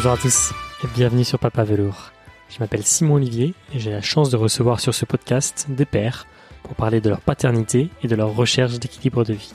[0.00, 2.12] Bonjour à tous et bienvenue sur Papa Velours.
[2.48, 6.26] Je m'appelle Simon Olivier et j'ai la chance de recevoir sur ce podcast des pères
[6.62, 9.52] pour parler de leur paternité et de leur recherche d'équilibre de vie.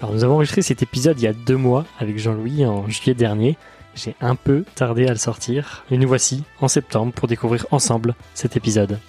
[0.00, 3.14] Alors nous avons enregistré cet épisode il y a deux mois avec Jean-Louis en juillet
[3.14, 3.58] dernier.
[3.96, 8.14] J'ai un peu tardé à le sortir, mais nous voici en septembre pour découvrir ensemble
[8.34, 9.00] cet épisode.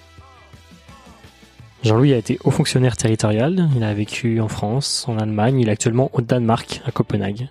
[1.84, 5.72] Jean-Louis a été haut fonctionnaire territorial, il a vécu en France, en Allemagne, il est
[5.72, 7.48] actuellement au Danemark, à Copenhague.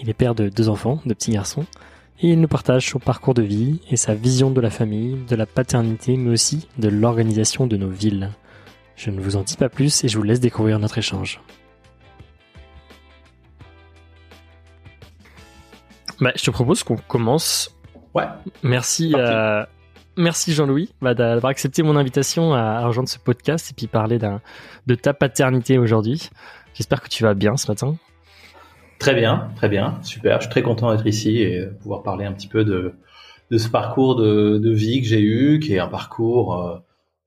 [0.00, 1.66] Il est père de deux enfants, de petits garçons,
[2.20, 5.36] et il nous partage son parcours de vie et sa vision de la famille, de
[5.36, 8.30] la paternité, mais aussi de l'organisation de nos villes.
[8.96, 11.40] Je ne vous en dis pas plus et je vous laisse découvrir notre échange.
[16.20, 17.76] Bah, je te propose qu'on commence.
[18.14, 18.24] Ouais.
[18.62, 19.64] Merci, euh,
[20.16, 24.18] merci Jean-Louis bah, d'avoir accepté mon invitation à, rejoindre ce podcast et puis parler
[24.86, 26.30] de ta paternité aujourd'hui.
[26.72, 27.96] J'espère que tu vas bien ce matin.
[28.98, 30.36] Très bien, très bien, super.
[30.36, 32.94] Je suis très content d'être ici et pouvoir parler un petit peu de,
[33.50, 36.78] de ce parcours de, de vie que j'ai eu, qui est un parcours euh,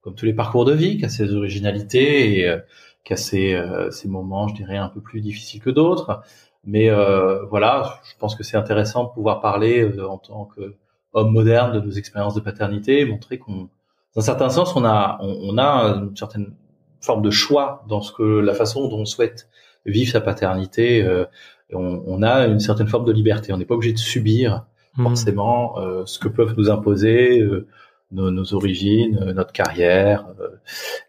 [0.02, 2.58] comme tous les parcours de vie, qui a ses originalités et euh,
[3.04, 6.22] qui a ses, euh, ses, moments, je dirais, un peu plus difficiles que d'autres.
[6.64, 11.72] Mais euh, voilà, je pense que c'est intéressant de pouvoir parler en tant qu'homme moderne
[11.72, 13.70] de nos expériences de paternité, montrer qu'on,
[14.14, 16.54] dans un certain sens, on a, on a une certaine
[17.00, 19.48] forme de choix dans ce que la façon dont on souhaite
[19.86, 21.02] vivre sa paternité.
[21.02, 21.24] Euh,
[21.72, 23.52] on, on, a une certaine forme de liberté.
[23.52, 25.02] On n'est pas obligé de subir hmm.
[25.04, 27.66] forcément euh, ce que peuvent nous imposer euh,
[28.12, 30.26] nos, nos, origines, euh, notre carrière,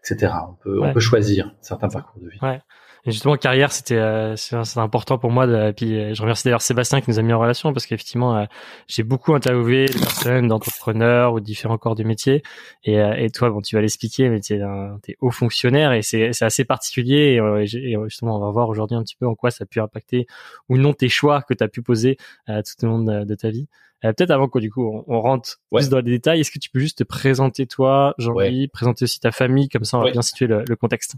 [0.00, 0.32] etc.
[0.48, 2.38] On peut, on peut choisir certains parcours de vie.
[2.42, 2.60] Ouais.
[3.04, 5.48] Et justement, carrière, c'était euh, c'est important pour moi.
[5.48, 8.36] De, puis, euh, je remercie d'ailleurs Sébastien qui nous a mis en relation parce qu'effectivement,
[8.36, 8.44] euh,
[8.86, 12.44] j'ai beaucoup interviewé des personnes d'entrepreneurs ou différents corps de métier.
[12.84, 16.64] Et, et toi, bon, tu vas l'expliquer, mais tu es, haut fonctionnaire et c'est assez
[16.64, 17.40] particulier.
[17.60, 20.26] Et, justement, on va voir aujourd'hui un petit peu en quoi ça a pu impacter
[20.68, 23.66] ou non tes choix que tu as pu poser tout au long de, ta vie.
[24.02, 26.80] Peut-être avant que du coup on, rentre plus dans les détails, est-ce que tu peux
[26.80, 30.46] juste te présenter toi, Jean-Louis, présenter aussi ta famille, comme ça on va bien situer
[30.46, 31.16] le, le contexte.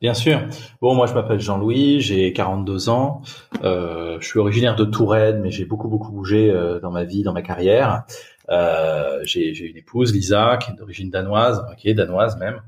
[0.00, 0.40] Bien sûr.
[0.80, 3.20] Bon, moi je m'appelle Jean-Louis, j'ai 42 ans.
[3.64, 7.22] Euh, je suis originaire de Touraine, mais j'ai beaucoup beaucoup bougé euh, dans ma vie,
[7.22, 8.04] dans ma carrière.
[8.48, 12.62] Euh, j'ai une épouse, Lisa, qui est d'origine danoise, qui est danoise même.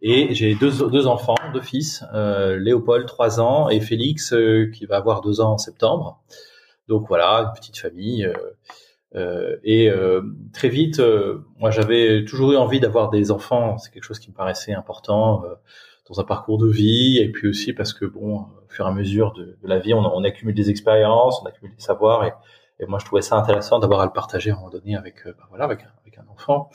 [0.00, 4.86] Et j'ai deux, deux enfants, deux fils, euh, Léopold, 3 ans, et Félix, euh, qui
[4.86, 6.22] va avoir 2 ans en septembre.
[6.88, 8.26] Donc voilà, une petite famille.
[9.14, 9.90] Euh, et
[10.54, 11.02] très vite,
[11.58, 13.76] moi j'avais toujours eu envie d'avoir des enfants.
[13.76, 15.44] C'est quelque chose qui me paraissait important
[16.08, 18.92] dans un parcours de vie, et puis aussi parce que bon, au fur et à
[18.92, 22.32] mesure de, la vie, on, accumule des expériences, on accumule des savoirs, et,
[22.86, 25.34] moi je trouvais ça intéressant d'avoir à le partager à un moment donné avec, euh,
[25.36, 26.70] bah, voilà, avec, avec, un enfant.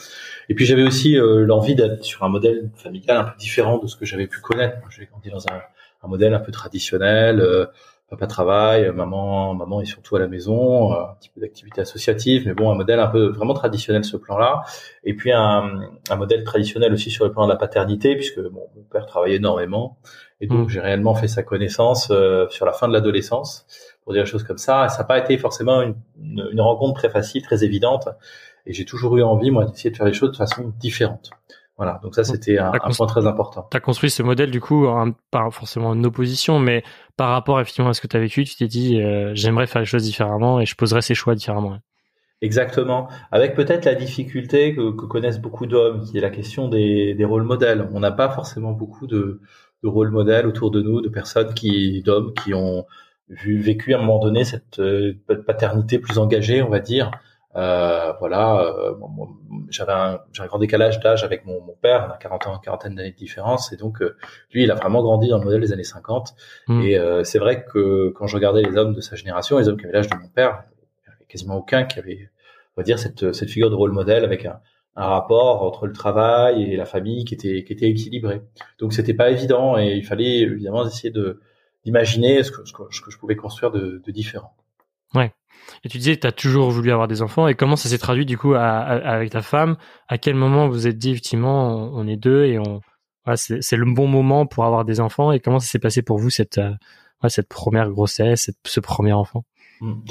[0.49, 3.87] Et puis j'avais aussi euh, l'envie d'être sur un modèle familial un peu différent de
[3.87, 4.77] ce que j'avais pu connaître.
[4.89, 7.39] J'ai grandi dans un, modèle un peu traditionnel.
[7.39, 7.65] Euh,
[8.13, 12.53] papa travaille, maman, maman est surtout à la maison, un petit peu d'activité associative, mais
[12.53, 14.61] bon, un modèle un peu vraiment traditionnel ce plan-là.
[15.03, 18.67] Et puis un, un, modèle traditionnel aussi sur le plan de la paternité, puisque bon,
[18.75, 19.97] mon père travaille énormément,
[20.41, 20.69] et donc mmh.
[20.69, 23.65] j'ai réellement fait sa connaissance euh, sur la fin de l'adolescence,
[24.03, 24.85] pour dire des choses comme ça.
[24.85, 28.09] Et ça n'a pas été forcément une, une, rencontre très facile, très évidente,
[28.65, 31.31] et j'ai toujours eu envie, moi, d'essayer de faire les choses de façon différente.
[31.77, 33.67] Voilà, donc ça c'était un, un, point très important.
[33.71, 34.87] Tu as construit ce modèle du coup,
[35.31, 36.83] pas forcément en opposition, mais
[37.17, 39.81] par rapport effectivement à ce que tu as vécu, tu t'es dit euh, j'aimerais faire
[39.81, 41.79] les choses différemment et je poserai ces choix différemment.
[42.41, 47.15] Exactement, avec peut-être la difficulté que, que connaissent beaucoup d'hommes, qui est la question des,
[47.15, 47.89] des rôles modèles.
[47.93, 49.39] On n'a pas forcément beaucoup de,
[49.81, 52.85] de rôles modèles autour de nous, de personnes qui, d'hommes qui ont
[53.29, 55.13] vu, vécu à un moment donné cette euh,
[55.47, 57.11] paternité plus engagée, on va dire,
[57.55, 58.95] euh, voilà, euh,
[59.69, 62.95] j'avais un, un, grand décalage d'âge avec mon, mon, père, on a 40 ans, quarantaine
[62.95, 64.15] d'années de différence, et donc euh,
[64.51, 66.33] lui, il a vraiment grandi dans le modèle des années 50.
[66.67, 66.81] Hmm.
[66.81, 69.77] Et euh, c'est vrai que quand je regardais les hommes de sa génération, les hommes
[69.77, 70.63] qui avaient l'âge de mon père,
[71.05, 72.29] il n'y avait quasiment aucun qui avait,
[72.75, 74.59] on va dire, cette, cette figure de rôle modèle avec un,
[74.95, 78.41] un rapport entre le travail et la famille qui était, qui était équilibré.
[78.79, 81.39] Donc c'était pas évident, et il fallait évidemment essayer de
[81.85, 84.55] d'imaginer ce que, ce que, je pouvais construire de, de différent.
[85.13, 85.31] Ouais.
[85.83, 87.47] Et tu disais, tu as toujours voulu avoir des enfants.
[87.47, 89.77] Et comment ça s'est traduit du coup avec ta femme?
[90.07, 92.81] À quel moment vous êtes dit, effectivement, on, est deux et on,
[93.25, 95.31] voilà, c'est le bon moment pour avoir des enfants?
[95.31, 96.73] Et comment ça s'est passé pour vous cette, euh,
[97.29, 99.45] cette première grossesse, ce premier enfant?
[99.81, 100.01] Hmm.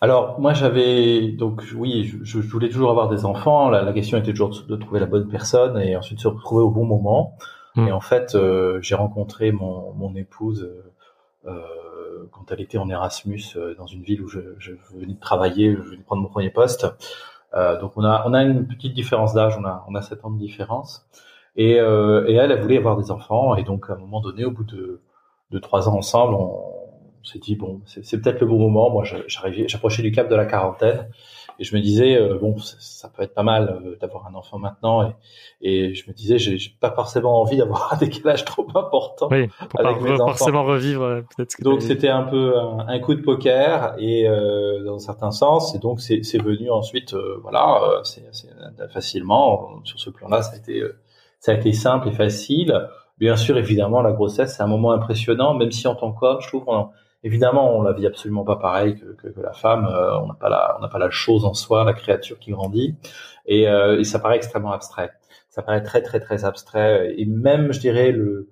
[0.00, 3.70] Alors moi j'avais donc oui je, voulais toujours avoir des enfants.
[3.70, 6.84] La, question était toujours de, trouver la bonne personne et ensuite se retrouver au bon
[6.84, 7.38] moment.
[7.74, 7.88] Hmm.
[7.88, 10.70] Et en fait euh, j'ai rencontré mon, mon épouse
[11.46, 11.60] euh,
[12.32, 14.40] quand elle était en Erasmus euh, dans une ville où je,
[14.94, 16.86] venais de travailler, je venais de prendre mon premier poste.
[17.54, 20.24] Euh, donc on a on a une petite différence d'âge, on a on a sept
[20.24, 21.06] ans de différence.
[21.56, 24.44] Et, euh, et elle, elle voulait avoir des enfants et donc à un moment donné,
[24.44, 25.00] au bout de
[25.50, 26.74] de trois ans ensemble, on,
[27.24, 28.90] on s'est dit bon, c'est peut-être le bon moment.
[28.90, 31.08] Moi, j'approchais du cap de la quarantaine
[31.58, 34.58] et je me disais euh, bon, ça, peut être pas mal euh, d'avoir un enfant
[34.58, 35.14] maintenant et,
[35.60, 39.80] et je me disais j'ai pas forcément envie d'avoir un décalage trop important oui, pour
[39.80, 41.22] avec pas mes forcément revivre euh.
[41.60, 44.26] Donc c'était un peu un, coup de poker et
[44.84, 48.22] dans un certain sens et donc c'est venu ensuite voilà, c'est
[48.92, 50.82] facilement sur ce plan-là, ça a été
[51.44, 52.88] ça a été simple et facile.
[53.18, 56.48] Bien sûr, évidemment, la grossesse, c'est un moment impressionnant, même si en tant qu'homme, je
[56.48, 56.64] trouve,
[57.24, 59.86] évidemment, on la vit absolument pas pareil que, que, que la femme.
[59.86, 62.52] Euh, on n'a pas la, on n'a pas la chose en soi, la créature qui
[62.52, 62.94] grandit,
[63.46, 65.10] et, euh, et, ça paraît extrêmement abstrait.
[65.48, 67.14] Ça paraît très, très, très abstrait.
[67.16, 68.48] Et même, je dirais, le,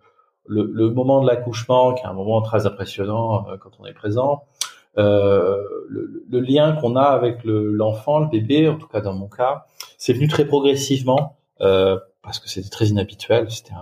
[0.47, 3.95] le, le moment de l'accouchement, qui est un moment très impressionnant euh, quand on est
[3.95, 4.45] présent,
[4.99, 5.57] euh,
[5.89, 9.67] le, le, lien qu'on a avec l'enfant, le, bébé, en tout cas dans mon cas,
[9.97, 13.51] c'est venu très progressivement euh, parce que c'était très inhabituel.
[13.51, 13.73] C'était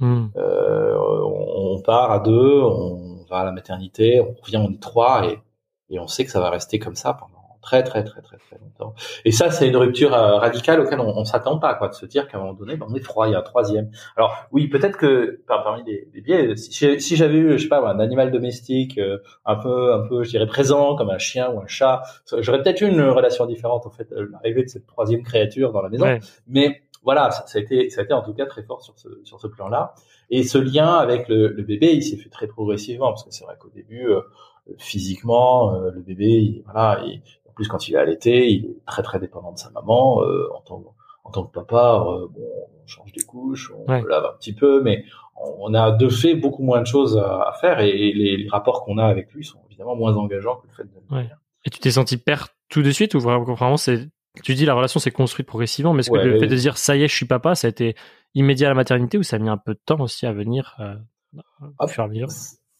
[0.00, 0.28] Hmm.
[0.36, 5.24] Euh, on, part à deux, on va à la maternité, on revient, on est trois
[5.26, 5.38] et,
[5.88, 8.58] et on sait que ça va rester comme ça pendant très très très très très
[8.58, 8.94] longtemps.
[9.26, 12.06] Et ça, c'est une rupture euh, radicale auquel on, on s'attend pas, quoi, de se
[12.06, 13.90] dire qu'à un moment donné, ben, on est trois, il y a un troisième.
[14.16, 17.86] Alors oui, peut-être que parmi les, les biais, si, si j'avais eu, je sais pas,
[17.86, 21.60] un animal domestique euh, un peu, un peu, je dirais présent, comme un chien ou
[21.60, 22.02] un chat,
[22.38, 25.90] j'aurais peut-être eu une relation différente en fait, l'arrivée de cette troisième créature dans la
[25.90, 26.06] maison.
[26.46, 29.08] Mais voilà, ça, a été, ça a été en tout cas très fort sur ce,
[29.24, 29.94] sur ce plan-là.
[30.30, 33.44] Et ce lien avec le, le bébé, il s'est fait très progressivement parce que c'est
[33.44, 34.20] vrai qu'au début, euh,
[34.78, 38.76] physiquement, euh, le bébé, il, voilà, il, en plus quand il est allaité, il est
[38.86, 40.22] très très dépendant de sa maman.
[40.22, 40.82] Euh, en tant
[41.22, 42.42] en tant que papa, bon,
[42.82, 45.04] on change des couches, on lave un petit peu, mais
[45.36, 48.98] on a de fait beaucoup moins de choses à, faire et, les, les, rapports qu'on
[48.98, 51.14] a avec lui sont évidemment moins engageants que le fait de.
[51.14, 51.30] Ouais.
[51.64, 54.08] Et tu t'es senti père tout de suite ou vraiment c'est
[54.42, 56.96] tu dis la relation s'est construite progressivement, mais est-ce que le fait de dire ça
[56.96, 57.94] y est, je suis papa, ça a été
[58.34, 60.76] immédiat à la maternité ou ça a mis un peu de temps aussi à venir
[60.80, 60.94] euh,
[61.78, 62.08] à faire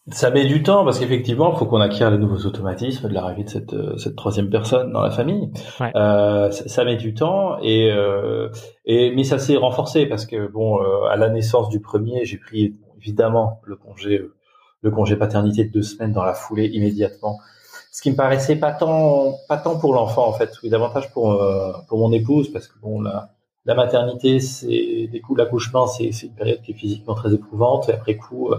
[0.09, 3.45] Ça met du temps parce qu'effectivement, il faut qu'on acquiert les nouveaux automatismes de l'arrivée
[3.45, 5.51] de cette, euh, cette troisième personne dans la famille.
[5.81, 8.49] Euh, ça, ça, met du temps et, euh,
[8.85, 12.77] et mais ça s'est renforcé parce que bon, à la naissance du premier, j'ai pris
[12.99, 14.23] évidemment le congé
[14.83, 17.39] le congé paternité de deux semaines dans la foulée immédiatement
[17.91, 21.33] ce qui me paraissait pas tant pas tant pour l'enfant en fait, mais davantage pour
[21.33, 23.31] euh, pour mon épouse parce que bon la
[23.67, 27.89] la maternité c'est des coups l'accouchement c'est c'est une période qui est physiquement très éprouvante
[27.89, 28.59] et après coup euh,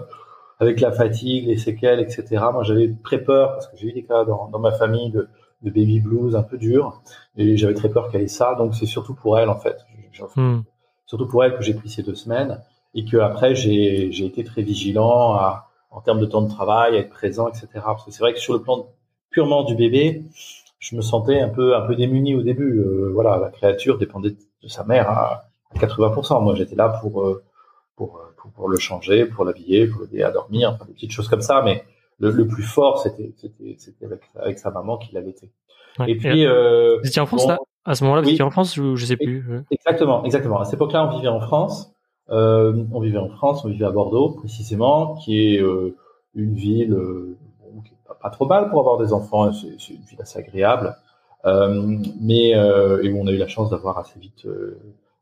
[0.60, 2.44] avec la fatigue, les séquelles, etc.
[2.54, 5.28] Moi j'avais très peur parce que j'ai eu des cas dans, dans ma famille de,
[5.64, 7.02] de baby blues un peu dur
[7.36, 9.78] et j'avais très peur qu'elle ait ça donc c'est surtout pour elle en fait,
[10.36, 10.60] hmm.
[11.06, 12.62] surtout pour elle que j'ai pris ces deux semaines
[12.94, 16.96] et que après j'ai j'ai été très vigilant à en termes de temps de travail,
[16.96, 17.68] à être présent, etc.
[17.74, 18.88] Parce que c'est vrai que sur le plan
[19.32, 20.24] purement du bébé,
[20.80, 22.80] je me sentais un peu un peu démuni au début.
[22.80, 25.44] Euh, voilà, la créature dépendait de sa mère à,
[25.76, 26.44] 80%.
[26.44, 27.44] Moi, j'étais là pour, euh,
[27.96, 28.22] pour,
[28.56, 31.62] pour le changer, pour l'habiller, pour l'aider à dormir, enfin, des petites choses comme ça.
[31.64, 31.84] Mais
[32.20, 35.50] le, plus fort, c'était c'était c'était avec, avec sa maman qui l'allaitait.
[36.00, 36.12] Ouais.
[36.12, 37.58] Et puis, euh, vous étiez en France là?
[37.84, 40.60] À ce moment-là, vous étiez en France ou je sais plus Exactement, exactement.
[40.60, 41.92] À cette époque-là, on vivait en France.
[42.30, 45.96] Euh, on vivait en France, on vivait à Bordeaux précisément, qui est euh,
[46.36, 46.96] une ville
[48.22, 49.52] pas trop mal pour avoir des enfants.
[49.52, 50.96] C'est une ville assez agréable,
[51.46, 54.80] euh, mais euh, et on a eu la chance d'avoir assez vite euh,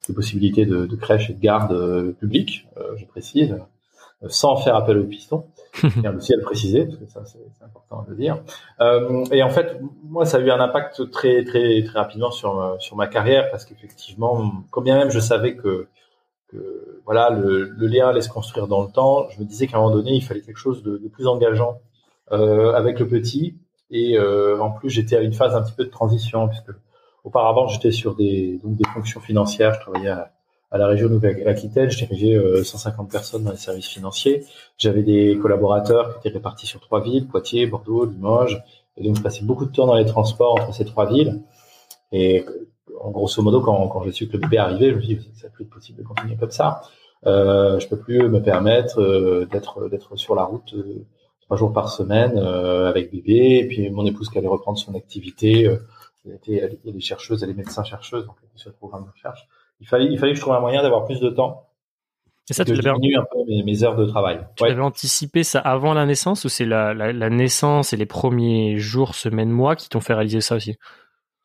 [0.08, 3.58] des possibilités de, de, crèche et de garde euh, publique, euh, je précise,
[4.28, 5.46] sans faire appel au piston.
[5.98, 8.42] bien aussi à le préciser parce que ça c'est important de le dire.
[9.32, 12.96] et en fait, moi, ça a eu un impact très très très rapidement sur sur
[12.96, 15.88] ma carrière parce qu'effectivement, combien même je savais que
[16.48, 19.78] que voilà le, le, lien allait se construire dans le temps, je me disais qu'à
[19.78, 21.89] un moment donné, il fallait quelque chose de, de plus engageant euh,
[22.32, 23.56] avec le petit.
[23.92, 26.72] Et euh, en plus, j'étais à une phase un petit peu de transition puisque
[27.24, 29.74] auparavant, j'étais sur des donc des fonctions financières.
[29.74, 30.32] Je travaillais à,
[30.72, 31.90] la région Nouvelle-Aquitaine.
[31.90, 34.46] Je dirigeais 150 euh, personnes dans les services financiers.
[34.78, 38.62] J'avais des collaborateurs qui étaient répartis sur trois villes, Poitiers, Bordeaux, Limoges.
[38.98, 41.42] Et donc, je passais beaucoup de temps dans les transports entre ces trois villes.
[42.12, 42.46] Et
[43.02, 45.30] en grosso modo, quand, quand j'ai su que le bébé arrivait, je me suis dit,
[45.34, 46.82] c'est plus possible de continuer comme ça.
[47.26, 50.74] Euh, je peux plus me permettre euh, d'être d'être sur la route
[51.50, 53.58] trois jours par semaine euh, avec bébé.
[53.58, 55.66] Et puis mon épouse qui allait reprendre son activité.
[55.66, 55.78] Euh,
[56.26, 59.06] elle était, elle, est chercheuse, elle est médecin chercheuse, donc elle était sur le programme
[59.06, 59.48] de recherche.
[59.80, 61.66] Il fallait, il fallait que je trouve un moyen d'avoir plus de temps.
[62.50, 64.46] Et ça, tu l'avais un peu mes, mes, heures de travail.
[64.56, 68.06] Tu avais anticipé ça avant la naissance ou c'est la, la, la, naissance et les
[68.06, 70.76] premiers jours, semaines, mois qui t'ont fait réaliser ça aussi?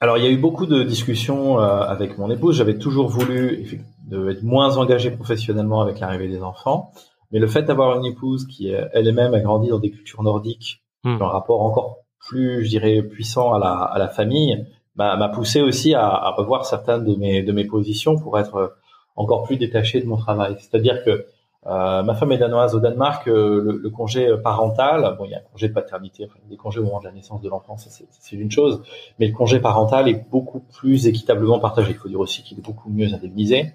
[0.00, 2.56] Alors, il y a eu beaucoup de discussions euh, avec mon épouse.
[2.56, 3.80] J'avais toujours voulu
[4.12, 6.92] être moins engagé professionnellement avec l'arrivée des enfants.
[7.34, 11.18] Mais le fait d'avoir une épouse qui elle-même a grandi dans des cultures nordiques, hmm.
[11.20, 15.94] un rapport encore plus, je dirais, puissant à la, à la famille, m'a poussé aussi
[15.94, 18.76] à, à, revoir certaines de mes, de mes positions pour être
[19.16, 20.56] encore plus détaché de mon travail.
[20.58, 21.26] C'est-à-dire que
[21.66, 23.26] Euh, ma femme est danoise au Danemark.
[23.26, 26.80] Le, le, congé parental, bon, il y a un congé de paternité, enfin, des congés
[26.80, 28.82] au moment de la naissance de l'enfant, c'est une chose,
[29.18, 31.92] mais le congé parental est beaucoup plus équitablement partagé.
[31.92, 33.72] Il faut dire aussi qu'il est beaucoup mieux indemnisé.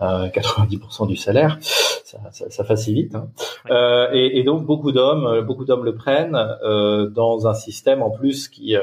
[0.00, 1.58] 90% du salaire,
[2.12, 3.14] ça, ça, ça facilite.
[3.14, 3.28] Hein.
[3.70, 8.10] Euh, et, et, donc beaucoup d'hommes, beaucoup d'hommes le prennent euh, dans un système en
[8.10, 8.76] plus qui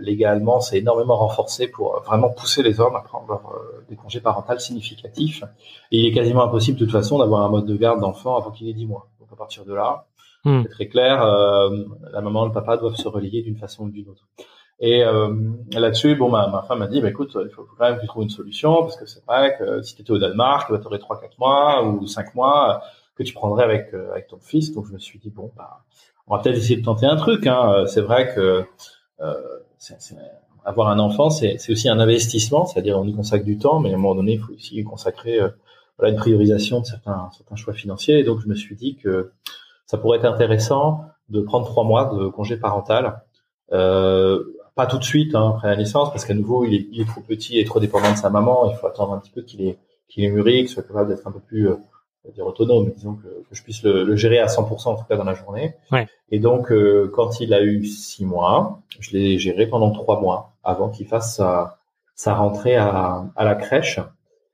[0.00, 4.58] légalement, c'est énormément renforcé pour vraiment pousser les hommes à prendre euh, des congés parentaux
[4.58, 5.42] significatifs.
[5.90, 8.50] Et il est quasiment impossible de toute façon d'avoir un mode de garde d'enfant avant
[8.50, 9.08] qu'il ait 10 mois.
[9.20, 10.06] Donc à partir de là,
[10.44, 10.62] hmm.
[10.62, 13.90] c'est très clair, euh, la maman et le papa doivent se relier d'une façon ou
[13.90, 14.26] d'une autre.
[14.78, 15.34] Et euh,
[15.72, 18.06] là-dessus, bon, ma, ma femme m'a dit, bah, écoute, il faut, quand même que tu
[18.06, 20.98] trouves une solution, parce que c'est vrai que si tu étais au Danemark, tu aurais
[20.98, 22.82] 3-4 mois ou 5 mois
[23.14, 24.72] que tu prendrais avec, avec ton fils.
[24.72, 25.80] Donc je me suis dit, bon, bah,
[26.26, 27.46] on va peut-être essayer de tenter un truc.
[27.46, 27.84] Hein.
[27.86, 28.64] C'est vrai que
[29.20, 29.34] euh,
[30.64, 33.94] avoir un enfant, c'est aussi un investissement, c'est-à-dire on y consacre du temps, mais à
[33.94, 35.48] un moment donné, il faut aussi consacrer euh,
[35.98, 38.18] voilà, une priorisation de certains, certains choix financiers.
[38.18, 39.32] Et donc, je me suis dit que
[39.86, 43.22] ça pourrait être intéressant de prendre trois mois de congé parental.
[43.72, 44.42] Euh,
[44.76, 47.06] pas tout de suite hein, après la naissance, parce qu'à nouveau, il est, il est,
[47.06, 48.70] trop petit et trop dépendant de sa maman.
[48.70, 49.78] Il faut attendre un petit peu qu'il est,
[50.08, 51.76] qu'il est mûri, qu'il soit capable d'être un peu plus euh,
[52.34, 55.16] dire autonome, disons que, que je puisse le, le, gérer à 100% en tout cas
[55.16, 55.74] dans la journée.
[55.90, 56.06] Ouais.
[56.30, 60.52] Et donc, euh, quand il a eu six mois, je l'ai géré pendant trois mois
[60.62, 61.78] avant qu'il fasse sa,
[62.14, 63.98] sa rentrée à, à la crèche.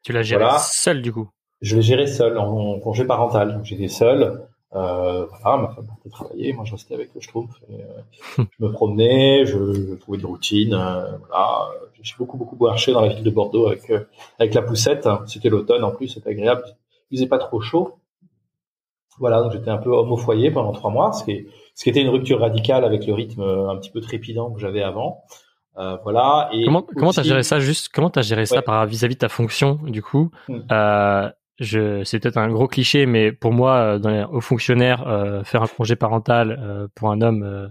[0.02, 1.28] Tu l'as géré seul du coup?
[1.62, 3.60] Je l'ai géré seul en, congé parental.
[3.62, 4.42] J'étais seul.
[4.74, 7.54] Euh, voilà, ma femme partait travailler, moi je restais avec le Schtroumpf.
[7.70, 8.02] Euh,
[8.38, 10.74] je me promenais, je, je trouvais des routines.
[10.74, 11.68] Euh, voilà,
[12.02, 14.04] j'ai beaucoup beaucoup marché dans la ville de Bordeaux avec euh,
[14.38, 15.08] avec la poussette.
[15.26, 16.64] C'était l'automne en plus, c'était agréable
[17.12, 17.98] il faisait pas trop chaud.
[19.18, 21.84] Voilà, donc j'étais un peu homme au foyer pendant trois mois, ce qui, est, ce
[21.84, 25.22] qui était une rupture radicale avec le rythme un petit peu trépidant que j'avais avant.
[25.76, 26.48] Euh, voilà.
[26.52, 27.90] Et comment comment t'as géré ça juste?
[27.94, 30.30] Comment t'as géré ça par vis-à-vis de ta fonction du coup?
[30.48, 35.06] Euh, je, c'est peut-être un gros cliché, mais pour moi, euh, dans les hauts fonctionnaires,
[35.06, 37.70] euh, faire un congé parental euh, pour un homme,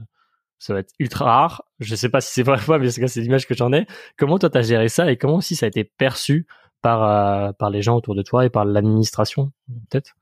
[0.60, 1.64] ça va être ultra rare.
[1.80, 3.88] Je sais pas si c'est vrai ou pas, mais c'est l'image que j'en ai.
[4.18, 6.46] Comment toi t'as géré ça et comment aussi ça a été perçu
[6.82, 9.52] par par les gens autour de toi et par l'administration
[9.90, 10.14] peut-être?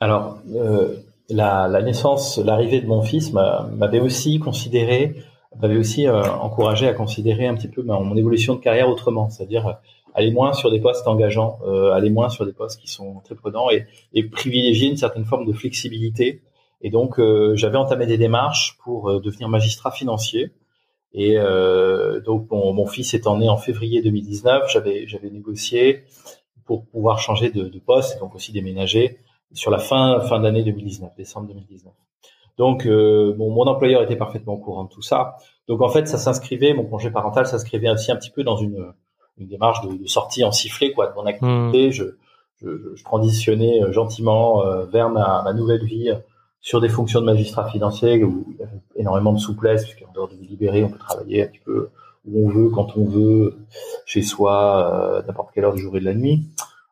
[0.00, 0.38] Alors
[1.28, 5.22] la, la, naissance, l'arrivée de mon fils m'avait aussi considéré,
[5.60, 9.78] m'avait aussi encouragé à considérer un petit peu mon évolution de carrière autrement, c'est-à-dire
[10.14, 13.34] aller moins sur des postes engageants, euh, aller moins sur des postes qui sont très
[13.34, 16.42] prudents et, et privilégier une certaine forme de flexibilité.
[16.80, 17.20] Et donc
[17.54, 20.52] j'avais entamé des démarches pour devenir magistrat financier.
[21.12, 26.04] Et euh, donc mon, mon, fils étant né en février 2019, j'avais j'avais négocié
[26.64, 29.18] pour pouvoir changer de, de, poste et donc aussi déménager
[29.52, 31.92] sur la fin fin d'année 2019, décembre 2019.
[32.58, 35.36] Donc euh, mon, mon, employeur était parfaitement au courant de tout ça.
[35.66, 38.92] Donc en fait ça s'inscrivait, mon congé parental s'inscrivait aussi un petit peu dans une,
[39.38, 41.88] une démarche de, de, sortie en sifflet quoi de mon activité.
[41.88, 41.92] Mmh.
[41.92, 42.04] Je,
[42.60, 46.12] je, je, transitionnais euh, gentiment euh, vers ma, ma nouvelle vie
[46.60, 50.28] sur des fonctions de magistrat financier où il y a énormément de souplesse, puisqu'en dehors
[50.28, 51.90] de libérer, on peut travailler un petit peu
[52.26, 53.56] où on veut, quand on veut,
[54.04, 56.44] chez soi, euh, n'importe quelle heure du jour et de la nuit.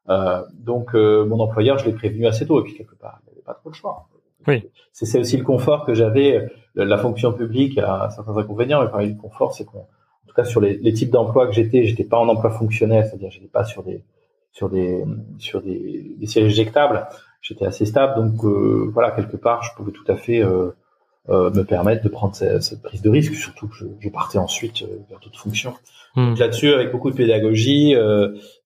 [0.08, 3.26] Euh, donc, euh, mon employeur, je l'ai prévenu assez tôt, et puis quelque part, il
[3.26, 4.06] n'y avait pas trop de choix.
[4.46, 4.68] Oui.
[4.92, 6.48] C'est aussi le confort que j'avais.
[6.76, 9.86] La fonction publique a certains inconvénients, mais parmi le confort, c'est qu'on,
[10.36, 13.30] tout cas, sur les, les types d'emplois que j'étais, j'étais pas en emploi fonctionnel, c'est-à-dire
[13.30, 14.02] j'étais pas sur des
[14.52, 15.04] sur des
[15.38, 17.06] sur des, des sièges éjectables
[17.46, 20.70] j'étais assez stable, donc euh, voilà, quelque part, je pouvais tout à fait euh,
[21.28, 24.38] euh, me permettre de prendre cette, cette, prise de risque, surtout que je, je partais
[24.38, 25.74] ensuite vers d'autres fonctions.
[26.16, 26.30] Hmm.
[26.30, 27.94] Donc là-dessus, avec beaucoup de pédagogie,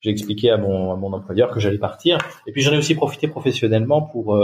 [0.00, 2.95] j'ai expliqué à mon, à mon employeur que j'allais partir, et puis j'en ai aussi
[2.95, 4.39] profité professionnellement pour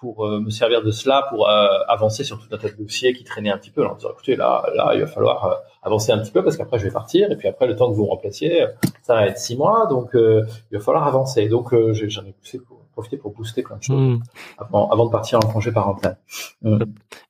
[0.00, 3.50] pour me servir de cela pour avancer sur tout un tas de dossiers qui traînaient
[3.50, 6.44] un petit peu en disant écoutez là là il va falloir avancer un petit peu
[6.44, 8.66] parce qu'après je vais partir et puis après le temps que vous remplaciez
[9.02, 11.48] ça va être six mois donc il va falloir avancer.
[11.48, 14.22] Donc j'en ai poussé pour profiter pour booster plein de choses hmm.
[14.58, 16.18] avant, avant, de partir en congé parental.
[16.62, 16.78] Hmm.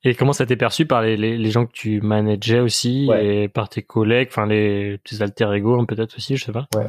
[0.03, 3.47] Et comment ça t'est perçu par les, les, les, gens que tu manageais aussi et
[3.47, 6.65] par tes collègues, enfin les tes alter ego hein, peut-être aussi, je sais pas.
[6.75, 6.87] Ouais.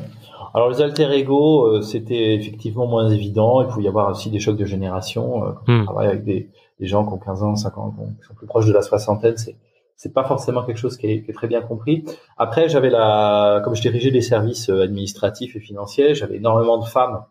[0.55, 3.61] Alors les alter ego, euh, c'était effectivement moins évident.
[3.61, 5.45] Il pouvait y avoir aussi des chocs de génération.
[5.45, 5.85] Euh, quand on hmm.
[5.85, 6.49] travaille avec des,
[6.81, 9.37] des, gens qui ont 15 ans, 50 ans, qui sont plus proches de la soixantaine,
[9.37, 9.57] c'est
[10.03, 12.07] c'est pas forcément quelque chose qui est, qui est très bien compris.
[12.39, 16.87] Après, j'avais la, comme je dirigeais des services euh, administratifs et financiers, j'avais énormément de
[16.87, 17.23] femmes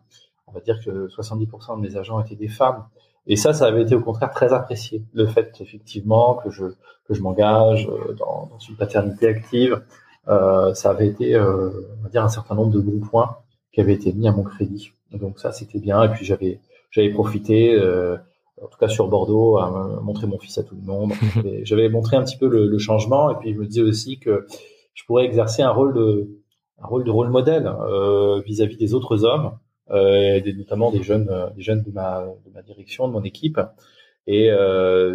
[0.50, 2.84] on va dire que 70% de mes agents étaient des femmes.
[3.26, 5.04] Et ça, ça avait été au contraire très apprécié.
[5.12, 6.64] Le fait effectivement que je
[7.06, 9.82] que je m'engage euh, dans, dans, une paternité active,
[10.28, 13.38] euh, ça avait été, euh, on va dire, un certain nombre de bons points
[13.72, 14.92] qui avaient été mis à mon crédit.
[15.12, 16.02] Donc ça, c'était bien.
[16.04, 18.16] Et puis j'avais j'avais profité, euh,
[18.62, 21.12] en tout cas sur Bordeaux, à montrer mon fils à tout le monde.
[21.62, 23.30] j'avais montré un petit peu le, le, changement.
[23.30, 24.46] Et puis je me disais aussi que
[24.94, 26.28] je pourrais exercer un rôle de
[26.82, 27.70] un rôle de rôle modèle
[28.46, 29.52] vis-à-vis -vis des autres hommes
[29.90, 33.60] euh, notamment des jeunes, des jeunes de ma, de ma direction, de mon équipe.
[34.26, 34.50] Et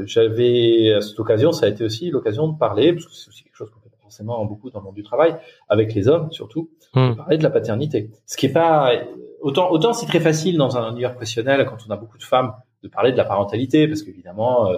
[0.05, 3.43] j'avais à cette occasion, ça a été aussi l'occasion de parler, parce que c'est aussi
[3.43, 5.35] quelque chose qu'on fait forcément beaucoup dans le monde du travail,
[5.69, 7.15] avec les hommes surtout, de hmm.
[7.15, 8.11] parler de la paternité.
[8.25, 8.91] Ce qui est pas
[9.41, 12.53] autant autant c'est très facile dans un univers professionnel quand on a beaucoup de femmes
[12.83, 14.69] de parler de la parentalité, parce qu'évidemment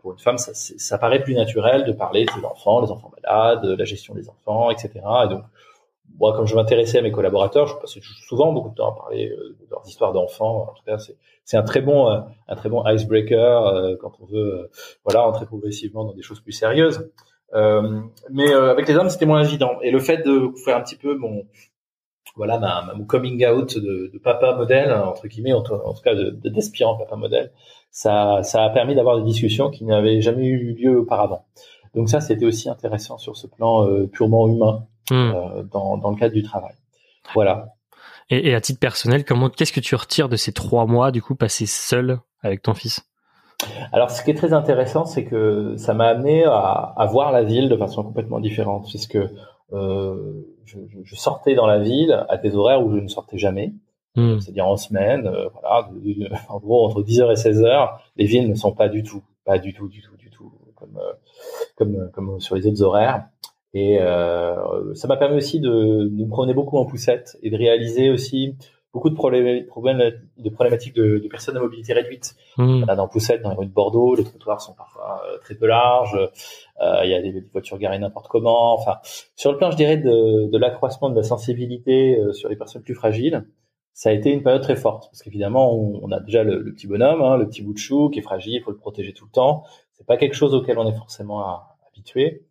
[0.00, 3.12] pour une femme, ça, ça, paraît plus naturel de parler de ses enfants, les enfants
[3.22, 4.90] malades, de la gestion des enfants, etc.
[5.24, 5.44] Et donc,
[6.18, 9.30] moi, quand je m'intéressais à mes collaborateurs, je passais souvent beaucoup de temps à parler
[9.30, 10.68] euh, de leurs histoires d'enfants.
[10.70, 10.96] En tout cas,
[11.44, 14.70] c'est un très bon, euh, un très bon icebreaker euh, quand on veut,
[15.04, 17.10] voilà, entrer progressivement dans des choses plus sérieuses.
[17.52, 19.72] mais avec les hommes, c'était moins évident.
[19.82, 21.46] Et le fait de faire un petit peu mon,
[22.36, 26.96] voilà, ma, mon coming out de, de papa modèle entre guillemets, en, tout cas d'aspirant
[26.96, 27.52] papa modèle,
[27.90, 31.46] ça, ça a permis d'avoir des discussions qui n'avaient jamais eu lieu auparavant.
[31.94, 34.86] Donc ça, c'était aussi intéressant sur ce plan purement humain.
[35.10, 35.32] Hmm.
[35.34, 36.74] Euh, dans, dans le cadre du travail.
[37.34, 37.74] Voilà.
[38.30, 41.20] Et, et à titre personnel, comment qu'est-ce que tu retires de ces trois mois du
[41.20, 43.02] coup passés seul avec ton fils?
[43.92, 47.44] Alors, ce qui est très intéressant, c'est que ça m'a amené à, à, voir la
[47.44, 49.18] ville de façon complètement différente, puisque
[49.72, 50.32] euh,
[50.64, 53.74] je, je, sortais dans la ville à des horaires où je ne sortais jamais,
[54.16, 54.40] hmm.
[54.40, 55.90] c'est-à-dire en semaine, euh, voilà,
[56.48, 59.74] en gros entre 10h et 16h, les villes ne sont pas du tout, pas du
[59.74, 60.33] tout, du tout, du tout
[60.76, 61.12] comme euh,
[61.76, 63.26] comme comme sur les autres horaires.
[63.74, 67.56] Et euh, ça m'a permis aussi de, de, me promener beaucoup en poussette et de
[67.56, 68.54] réaliser aussi
[68.92, 69.64] beaucoup de problèmes,
[70.38, 72.36] de problématiques de, de, personnes à mobilité réduite.
[72.56, 72.84] Mmh.
[72.84, 76.16] dans poussette, dans les rues de Bordeaux, les trottoirs sont parfois euh, très peu larges.
[76.80, 78.74] Euh, il y a des, voitures garées n'importe comment.
[78.74, 78.98] Enfin,
[79.34, 82.94] sur le plan, je dirais, de, de l'accroissement de la sensibilité sur les personnes plus
[82.94, 83.44] fragiles,
[83.94, 86.88] ça a été une période très forte parce qu'évidemment, on, on, a déjà le, petit
[86.88, 89.24] bonhomme, hein, le petit bout de chou qui est fragile, il faut le protéger tout
[89.24, 89.64] le temps.
[89.94, 92.42] C'est pas quelque chose auquel on est forcément habitué.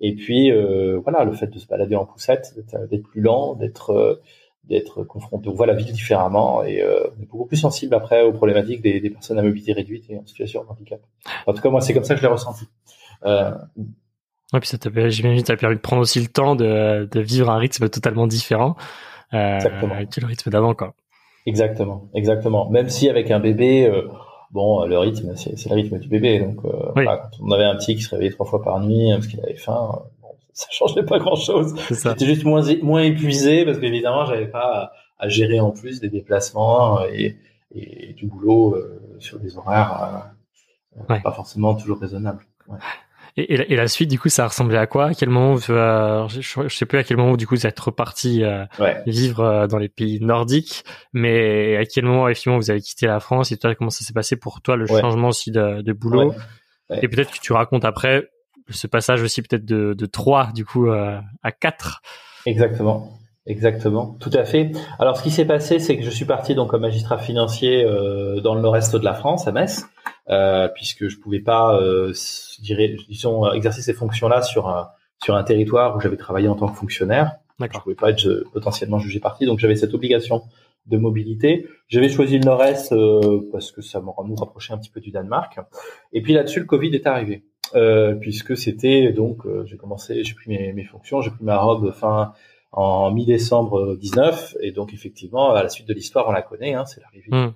[0.00, 2.54] Et puis euh, voilà, le fait de se balader en poussette,
[2.90, 4.20] d'être plus lent, d'être euh,
[4.64, 8.22] d'être confronté, on voit la ville différemment et euh, on est beaucoup plus sensible après
[8.22, 11.00] aux problématiques des, des, personnes à mobilité réduite et en situation de handicap.
[11.46, 12.66] En tout cas, moi, c'est comme ça que je l'ai ressenti.
[13.24, 13.50] Euh,
[14.52, 17.58] ouais, puis ça t'a, j'imagine, permis de prendre aussi le temps de, de vivre un
[17.58, 18.76] rythme totalement différent
[19.34, 20.94] euh, que le rythme d'avant, quoi.
[21.46, 22.70] Exactement, exactement.
[22.70, 24.06] Même si avec un bébé, euh,
[24.52, 26.40] bon, le rythme, c'est le rythme du bébé.
[26.40, 29.26] Donc, euh, quand on avait un petit qui se réveillait trois fois par nuit parce
[29.26, 31.74] qu'il avait faim, bon, ça changeait pas grand-chose.
[31.90, 37.02] J'étais juste moins moins épuisé parce qu'évidemment, j'avais pas à, gérer en plus des déplacements
[37.04, 37.36] et,
[37.74, 40.32] et du boulot euh, sur des horaires
[40.98, 42.44] euh, pas forcément toujours raisonnables.
[42.68, 42.78] Ouais.
[43.36, 45.06] Et, et, la, suite, du coup, ça ressemblait à quoi?
[45.06, 47.66] À quel moment vous, euh, je, je, sais plus à quel moment du coup vous
[47.66, 48.66] êtes reparti euh,
[49.06, 53.20] vivre euh, dans les pays nordiques, mais à quel moment effectivement vous avez quitté la
[53.20, 53.50] France?
[53.50, 56.34] Et toi comment ça s'est passé pour toi le changement aussi de, de boulot?
[57.00, 58.28] Et peut-être que tu racontes après
[58.68, 62.02] ce passage aussi peut-être de, de 3 du coup à 4
[62.44, 63.18] Exactement.
[63.44, 64.70] Exactement, tout à fait.
[65.00, 67.84] Alors, ce qui s'est passé, c'est que je suis parti donc comme magistrat financier
[68.44, 69.84] dans le nord-est de la France, à Metz,
[70.74, 72.12] puisque je pouvais pas, euh,
[72.60, 74.88] dirais, disons, exercer ces fonctions-là sur un
[75.22, 77.36] sur un territoire où j'avais travaillé en tant que fonctionnaire.
[77.60, 80.42] Je pouvais pas être euh, potentiellement jugé parti, donc j'avais cette obligation
[80.86, 81.68] de mobilité.
[81.86, 85.60] J'avais choisi le nord-est euh, parce que ça nous rapprochait un petit peu du Danemark.
[86.12, 87.44] Et puis là-dessus, le Covid est arrivé,
[87.76, 91.92] euh, puisque c'était donc, j'ai commencé, j'ai pris mes, mes fonctions, j'ai pris ma robe
[91.92, 92.32] fin
[92.72, 96.86] en mi-décembre 19 et donc effectivement à la suite de l'histoire on la connaît hein,
[96.86, 97.52] c'est l'arrivée hmm.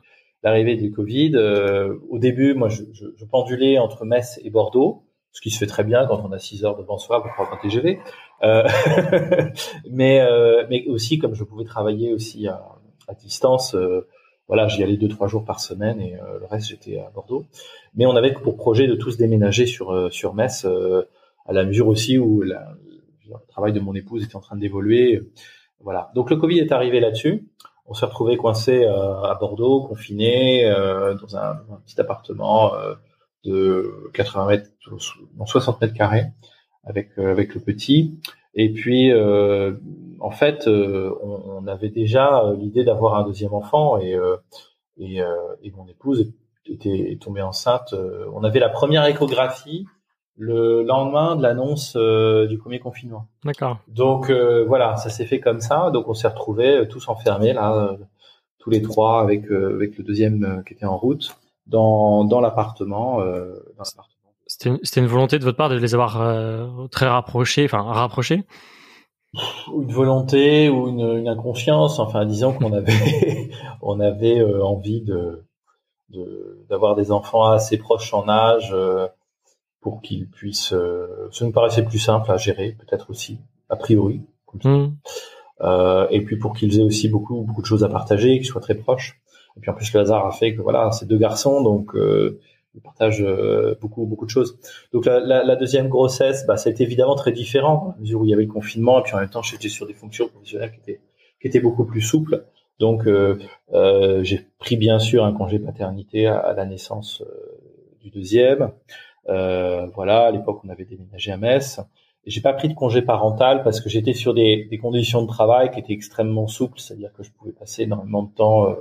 [0.47, 5.51] L'arrivée du Covid euh, au début moi je, pendulais entre Metz et Bordeaux ce qui
[5.51, 7.99] se fait très bien quand on a 6 heures devant soi pour prendre un TGV
[8.45, 8.63] euh,
[9.91, 12.63] mais euh, mais aussi comme je pouvais travailler aussi à,
[13.21, 13.77] distance
[14.47, 17.47] voilà j'y allais deux trois jours par semaine et le reste j'étais à Bordeaux
[17.95, 22.19] mais on avait pour projet de tous déménager sur sur Metz à la mesure aussi
[22.19, 22.57] où le
[23.49, 25.21] travail de mon épouse était en train d'évoluer.
[25.81, 26.11] Voilà.
[26.17, 27.47] Donc le Covid est arrivé là-dessus.
[27.89, 32.95] On s'est retrouvé coincé euh, à Bordeaux, confiné euh, dans un, petit appartement euh,
[33.45, 34.71] de 80 mètres,
[35.37, 36.27] non 60 mètres carrés,
[36.85, 38.19] avec avec le petit.
[38.55, 44.19] Et puis en fait, on, on, avait déjà l'idée d'avoir un deuxième enfant et
[44.97, 45.21] et,
[45.63, 46.33] et mon épouse
[46.67, 47.95] était tombée enceinte.
[48.33, 49.87] on avait la première échographie
[50.37, 53.27] le lendemain de l'annonce euh, du premier confinement.
[53.45, 53.79] D'accord.
[53.89, 55.91] Donc euh, voilà, ça s'est fait comme ça.
[55.91, 57.97] Donc on s'est retrouvés euh, tous enfermés là,
[58.59, 63.21] tous les trois avec avec le deuxième qui était en route dans dans l'appartement.
[64.47, 68.45] c'était une, une, volonté de votre part de les avoir très rapprochés, enfin rapprochés?
[69.73, 71.99] Une volonté ou une, une inconscience.
[71.99, 73.51] Enfin, disons qu'on avait
[73.83, 75.45] on avait envie de
[76.69, 78.75] d'avoir des enfants assez proches en âge
[79.87, 80.73] pour qu'ils puissent.
[80.73, 84.21] Euh, ça nous paraissait plus simple à gérer, peut-être aussi, a priori.
[84.65, 84.87] Hmm.
[85.61, 88.61] Euh, et puis pour qu'ils aient aussi beaucoup beaucoup de choses à partager, qu'ils soient
[88.61, 89.21] très proches.
[89.57, 92.41] Et puis en plus le hasard a fait que voilà, c'est deux garçons, donc euh,
[92.75, 94.59] ils partagent euh, beaucoup beaucoup de choses.
[94.93, 98.31] Donc la, la, la deuxième grossesse, bah, c'était évidemment très différent, à mesure où il
[98.31, 100.81] y avait le confinement, et puis en même temps j'étais sur des fonctions professionnelles qui
[100.81, 101.01] étaient
[101.41, 102.45] qui étaient beaucoup plus souples.
[102.81, 103.09] Donc
[104.29, 107.23] j'ai pris bien sûr un congé paternité à, à la naissance
[108.03, 108.73] du deuxième.
[109.27, 111.81] Voilà, à l'époque on avait déménagé à Metz
[112.27, 115.71] j'ai pas pris de congé parental parce que j'étais sur des, des, conditions de travail
[115.71, 118.69] qui étaient extrêmement souples, c'est-à-dire que je pouvais passer énormément de temps.
[118.69, 118.75] Euh,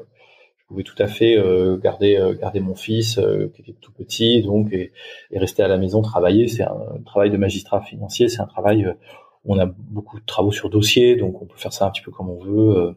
[0.58, 3.20] je pouvais tout à fait euh, garder euh, garder mon fils
[3.54, 4.92] qui était tout petit, donc et,
[5.30, 6.48] et, rester à la maison travailler.
[6.48, 8.92] C'est un, travail de magistrat financier, c'est un travail
[9.48, 12.10] on a beaucoup de travaux sur dossier, donc on peut faire ça un petit peu
[12.10, 12.96] comme on veut.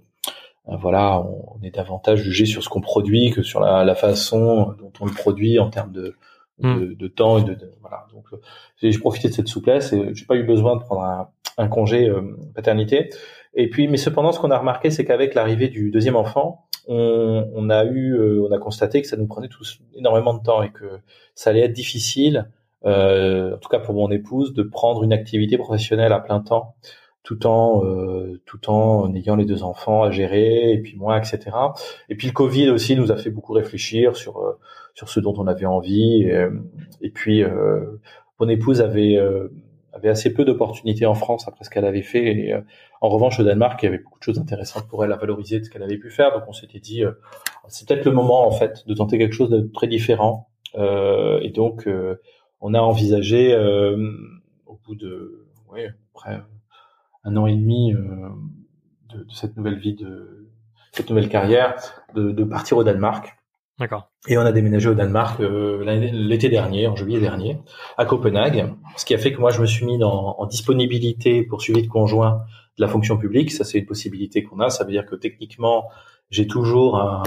[0.67, 4.93] voilà, on, est davantage jugé sur ce qu'on produit que sur la, la façon dont
[5.01, 6.15] on le produit en termes de.
[6.61, 8.07] De, de, temps et de, de voilà.
[8.13, 8.41] Donc euh,
[8.83, 12.09] j'ai profité de cette souplesse et j'ai pas eu besoin de prendre un, un congé
[12.09, 13.11] euh, paternité.
[13.55, 17.51] Et puis, mais cependant, ce qu'on a remarqué, c'est qu'avec l'arrivée du deuxième enfant, on,
[17.55, 20.63] on, a eu, euh, on a constaté que ça nous prenait tous énormément de temps
[20.63, 21.01] et que
[21.35, 22.51] ça allait être difficile,
[22.87, 26.77] euh, en tout cas pour mon épouse, de prendre une activité professionnelle à plein temps,
[27.25, 27.83] tout en
[28.47, 31.51] tout en ayant les deux enfants à gérer et puis moi, etc.
[32.09, 34.57] Et puis le Covid aussi nous a fait beaucoup réfléchir sur
[34.99, 36.25] sur ce dont on avait envie.
[36.25, 36.51] Et, euh,
[37.01, 38.01] et puis, euh,
[38.41, 39.49] mon épouse avait euh,
[39.93, 42.27] avait assez peu d'opportunités en France après ce qu'elle avait fait.
[42.27, 42.55] Et,
[43.01, 45.61] en revanche, au Danemark, il y avait beaucoup de choses intéressantes pour elle à valoriser
[45.61, 46.33] de ce qu'elle avait pu faire.
[46.33, 47.05] Donc, on s'était dit,
[47.69, 50.49] c'est peut-être le moment en fait de tenter quelque chose de très différent.
[50.77, 51.89] Euh, et donc,
[52.61, 53.57] on a envisagé
[54.67, 56.41] au bout de, ouais, après
[57.25, 60.49] un an et demi de, de, cette nouvelle vie, de
[60.93, 61.77] cette nouvelle carrière,
[62.15, 63.38] de, de partir au Danemark.
[63.79, 64.11] D'accord.
[64.27, 67.59] Et on a déménagé au Danemark euh, l'été dernier, en juillet dernier,
[67.97, 71.45] à Copenhague, ce qui a fait que moi je me suis mis dans, en disponibilité
[71.45, 72.43] pour suivi de conjoint
[72.77, 73.53] de la fonction publique.
[73.53, 74.71] Ça c'est une possibilité qu'on a.
[74.71, 75.85] Ça veut dire que techniquement
[76.31, 77.23] j'ai toujours un,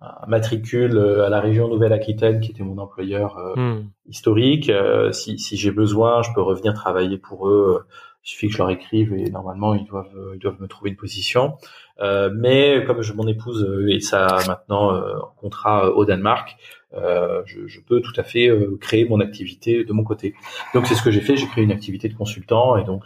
[0.00, 3.90] un, matricule euh, à la région Nouvelle-Aquitaine qui était mon employeur euh, hmm.
[4.06, 4.70] historique.
[4.70, 7.84] Euh, si, si j'ai besoin, je peux revenir travailler pour eux.
[8.24, 10.96] Il suffit que je leur écrive et normalement ils doivent ils doivent me trouver une
[10.96, 11.56] position.
[12.00, 16.56] Euh, mais comme je, mon épouse euh, et ça maintenant euh, contrat au Danemark,
[17.46, 20.34] je, je, peux tout à fait créer mon activité de mon côté.
[20.74, 21.36] Donc c'est ce que j'ai fait.
[21.36, 23.04] J'ai créé une activité de consultant et donc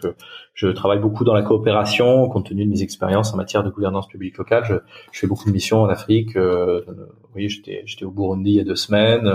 [0.54, 4.08] je travaille beaucoup dans la coopération compte tenu de mes expériences en matière de gouvernance
[4.08, 4.64] publique locale.
[4.64, 4.74] Je,
[5.12, 6.36] je fais beaucoup de missions en Afrique.
[7.34, 9.30] oui, j'étais j'étais au Burundi il y a deux semaines.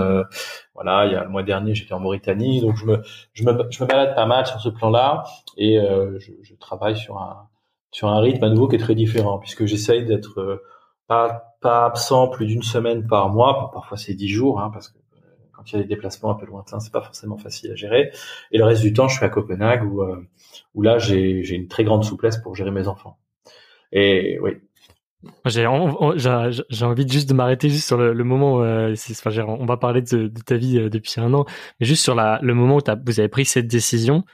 [0.74, 2.60] voilà, il y a le mois dernier j'étais en Mauritanie.
[2.60, 5.24] Donc je me je me je me balade pas mal sur ce plan-là
[5.56, 5.78] et
[6.18, 7.48] je, je travaille sur un
[7.94, 10.62] sur un rythme à nouveau qui est très différent, puisque j'essaye d'être euh,
[11.06, 15.20] pas, absent plus d'une semaine par mois, parfois c'est dix jours, hein, parce que euh,
[15.52, 18.10] quand il y a des déplacements un peu lointains, c'est pas forcément facile à gérer.
[18.52, 20.26] Et le reste du temps, je suis à Copenhague, où, euh,
[20.74, 23.18] où là, j'ai, une très grande souplesse pour gérer mes enfants.
[23.92, 24.52] Et oui,
[25.46, 28.62] j'ai envie juste de m'arrêter juste sur le, moment.
[28.62, 31.46] Euh, enfin, on va parler de, ta vie depuis un an,
[31.80, 34.24] mais juste sur le moment où vous avez pris cette décision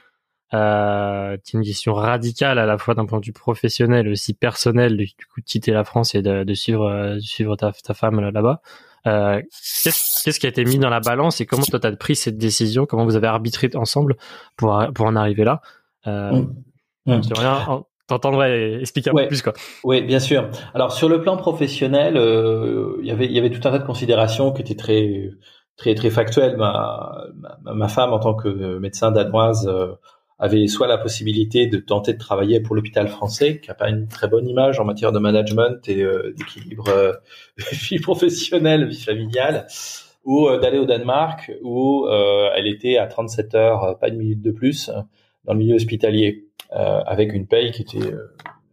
[0.53, 4.97] euh, c'est une question radicale à la fois d'un point de vue professionnel aussi personnel
[4.97, 8.19] du coup de quitter la France et de, de suivre euh, suivre ta, ta femme
[8.19, 8.61] là-bas
[9.07, 9.41] euh,
[9.83, 12.37] qu'est-ce, qu'est-ce qui a été mis dans la balance et comment toi t'as pris cette
[12.37, 12.85] décision?
[12.85, 14.15] Comment vous avez arbitré ensemble
[14.57, 15.61] pour pour en arriver là?
[16.07, 16.53] Euh, mmh.
[17.07, 17.21] Mmh.
[17.35, 19.53] rien t'entendrais expliquer un peu plus quoi.
[19.83, 20.49] Oui, bien sûr.
[20.73, 23.79] Alors sur le plan professionnel, euh, il y avait il y avait tout un tas
[23.79, 25.31] de considérations qui étaient très
[25.77, 26.57] très très factuelles.
[26.57, 29.93] Ma ma, ma femme en tant que médecin danoise euh,
[30.41, 34.07] avait soit la possibilité de tenter de travailler pour l'hôpital français, qui a pas une
[34.07, 37.13] très bonne image en matière de management et euh, d'équilibre euh,
[37.71, 39.67] vie professionnelle, vie familiale,
[40.25, 44.41] ou euh, d'aller au Danemark où euh, elle était à 37 heures, pas une minute
[44.41, 44.89] de plus,
[45.45, 48.11] dans le milieu hospitalier, avec une paye qui était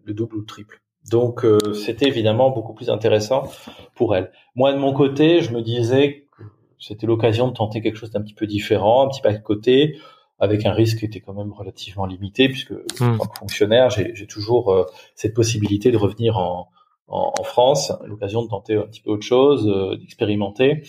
[0.04, 0.80] le double ou le triple.
[1.10, 3.50] Donc c'était évidemment beaucoup plus intéressant
[3.94, 4.30] pour elle.
[4.54, 6.44] Moi de mon côté, je me disais que
[6.78, 9.98] c'était l'occasion de tenter quelque chose d'un petit peu différent, un petit pas de côté,
[10.38, 13.02] avec un risque qui était quand même relativement limité, puisque mmh.
[13.02, 16.68] en tant que fonctionnaire, j'ai toujours euh, cette possibilité de revenir en,
[17.08, 20.82] en, en France, l'occasion de tenter un petit peu autre chose, euh, d'expérimenter,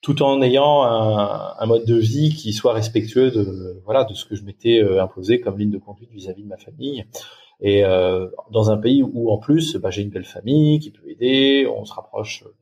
[0.00, 4.24] tout en ayant un, un, mode de vie qui soit respectueux de voilà de ce
[4.24, 7.04] que je m'étais euh, imposé comme ligne de conduite vis-à-vis de ma famille.
[7.64, 7.84] Et
[8.50, 11.84] dans un pays où en plus, bah, j'ai une belle famille qui peut aider, on
[11.84, 12.52] se rapproche euh,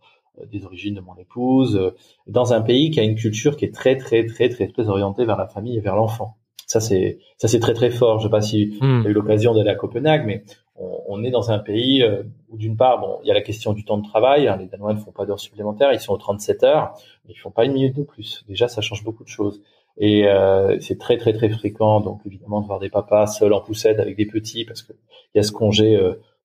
[0.51, 1.91] des origines de mon épouse, euh,
[2.27, 5.25] dans un pays qui a une culture qui est très très très très très orientée
[5.25, 6.37] vers la famille et vers l'enfant.
[6.67, 8.19] Ça c'est ça c'est très très fort.
[8.19, 9.03] Je sais pas si hmm.
[9.03, 10.45] tu as eu l'occasion d'aller à Copenhague, mais
[10.77, 13.43] on, on, est dans un pays euh, où d'une part, bon, il y a la
[13.43, 14.49] question du temps de travail.
[14.49, 16.95] Hein, les Danois ne font pas d'heures supplémentaires, ils sont aux 37 heures,
[17.27, 18.45] mais ils font pas une minute de plus.
[18.49, 19.63] Déjà, ça change beaucoup de choses.
[19.99, 23.61] Et euh, c'est très très très fréquent, donc évidemment de voir des papas seuls en
[23.61, 24.93] poussette avec des petits, parce que
[25.35, 25.97] il y a ce congé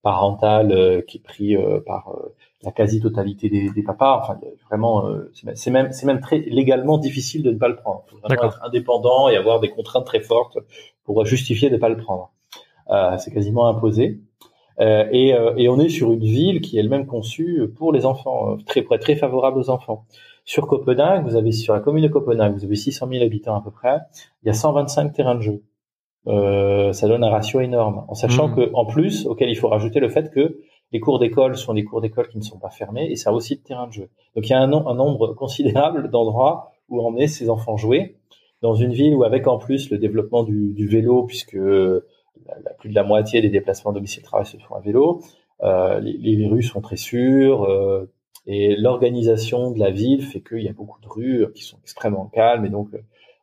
[0.06, 2.16] parental qui est pris par
[2.64, 4.20] la quasi-totalité des, des, papas.
[4.22, 4.40] Enfin,
[4.70, 5.04] vraiment,
[5.56, 8.04] c'est même, c'est même très légalement difficile de ne pas le prendre.
[8.08, 10.60] Il faut vraiment être indépendant et avoir des contraintes très fortes
[11.04, 12.32] pour justifier de ne pas le prendre.
[13.18, 14.20] c'est quasiment imposé.
[14.80, 18.58] Euh, et, et, on est sur une ville qui est elle-même conçue pour les enfants,
[18.66, 20.06] très très favorable aux enfants.
[20.44, 23.62] Sur Copenhague, vous avez sur la commune de Copenhague, vous avez 600 000 habitants à
[23.62, 23.98] peu près.
[24.44, 25.64] Il y a 125 terrains de jeu.
[26.28, 28.06] Euh, ça donne un ratio énorme.
[28.08, 28.56] En sachant mmh.
[28.56, 30.60] que, en plus, auquel il faut rajouter le fait que
[30.92, 33.34] les cours d'école sont des cours d'école qui ne sont pas fermés et ça a
[33.34, 34.10] aussi de terrains de jeu.
[34.36, 38.18] Donc il y a un, un nombre considérable d'endroits où emmener ses enfants jouer
[38.62, 42.90] dans une ville où avec en plus le développement du, du vélo, puisque la, plus
[42.90, 45.22] de la moitié des déplacements domicile-travail se font à vélo,
[45.64, 48.12] euh, les, les, rues sont très sûres, euh,
[48.48, 52.26] et l'organisation de la ville fait qu'il y a beaucoup de rues qui sont extrêmement
[52.26, 52.66] calmes.
[52.66, 52.90] Et donc,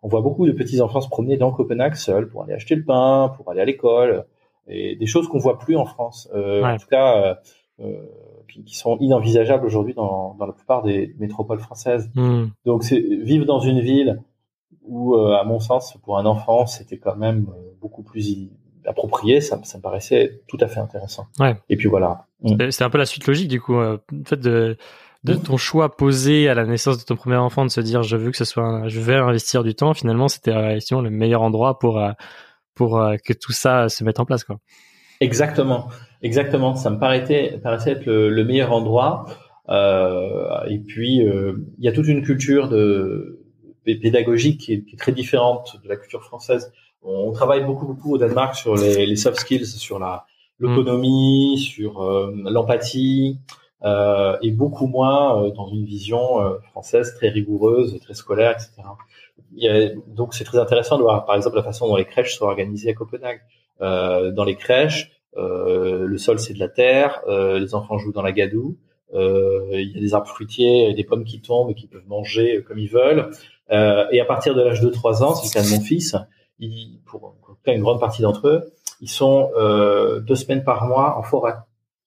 [0.03, 2.85] on voit beaucoup de petits enfants se promener dans Copenhague seuls pour aller acheter le
[2.85, 4.27] pain, pour aller à l'école,
[4.67, 6.29] et des choses qu'on voit plus en France.
[6.35, 7.35] Euh, En tout cas, euh,
[7.81, 8.03] euh,
[8.49, 12.11] qui, qui, sont inenvisageables aujourd'hui dans, dans, la plupart des métropoles françaises.
[12.15, 12.47] Hmm.
[12.65, 14.21] Donc, c'est vivre dans une ville
[14.85, 18.51] où, euh, à mon sens, pour un enfant, c'était quand même euh, beaucoup plus
[18.85, 21.27] approprié, ça, ça me paraissait tout à fait intéressant.
[21.39, 21.57] Ouais.
[21.69, 22.27] Et puis voilà.
[22.45, 24.77] C'était un peu la suite logique du coup, euh, le fait de
[25.25, 28.17] de ton choix posé à la naissance de ton premier enfant de se dire je
[28.17, 31.79] veux que ce soit je vais investir du temps finalement c'était effectivement le meilleur endroit
[31.79, 32.11] pour euh,
[32.75, 34.59] pour euh, que tout ça se mette en place quoi.
[35.21, 35.89] Exactement.
[36.23, 36.75] Exactement.
[36.75, 39.27] Ça me paraissait paraissait être le, meilleur endroit.
[39.69, 43.41] Euh, et puis il y a toute une culture de
[43.85, 46.73] pédagogique qui est, qui est, très différente de la culture française.
[47.03, 50.27] On travaille beaucoup beaucoup au Danemark sur les, les soft skills, sur la
[50.63, 53.39] l'autonomie, sur euh, l'empathie,
[53.85, 58.71] euh, et beaucoup moins euh, dans une vision euh, française très rigoureuse, très scolaire, etc.
[59.55, 62.05] Il y a, donc c'est très intéressant de voir par exemple la façon dont les
[62.05, 63.41] crèches sont organisées à Copenhague.
[63.81, 68.79] dans les crèches, le sol c'est de la terre, les enfants jouent dans la gadoue.
[69.13, 72.79] il y a des arbres fruitiers des pommes qui tombent et qui peuvent manger comme
[72.79, 73.31] ils veulent.
[73.71, 76.17] et à partir de l'âge de 3 ans, c'est le cas de mon fils,
[77.07, 81.55] pour, une grande partie d'entre eux, ils sont euh, deux semaines par mois en forêt.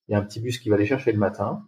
[0.08, 1.64] Il y a un petit bus qui va les chercher le matin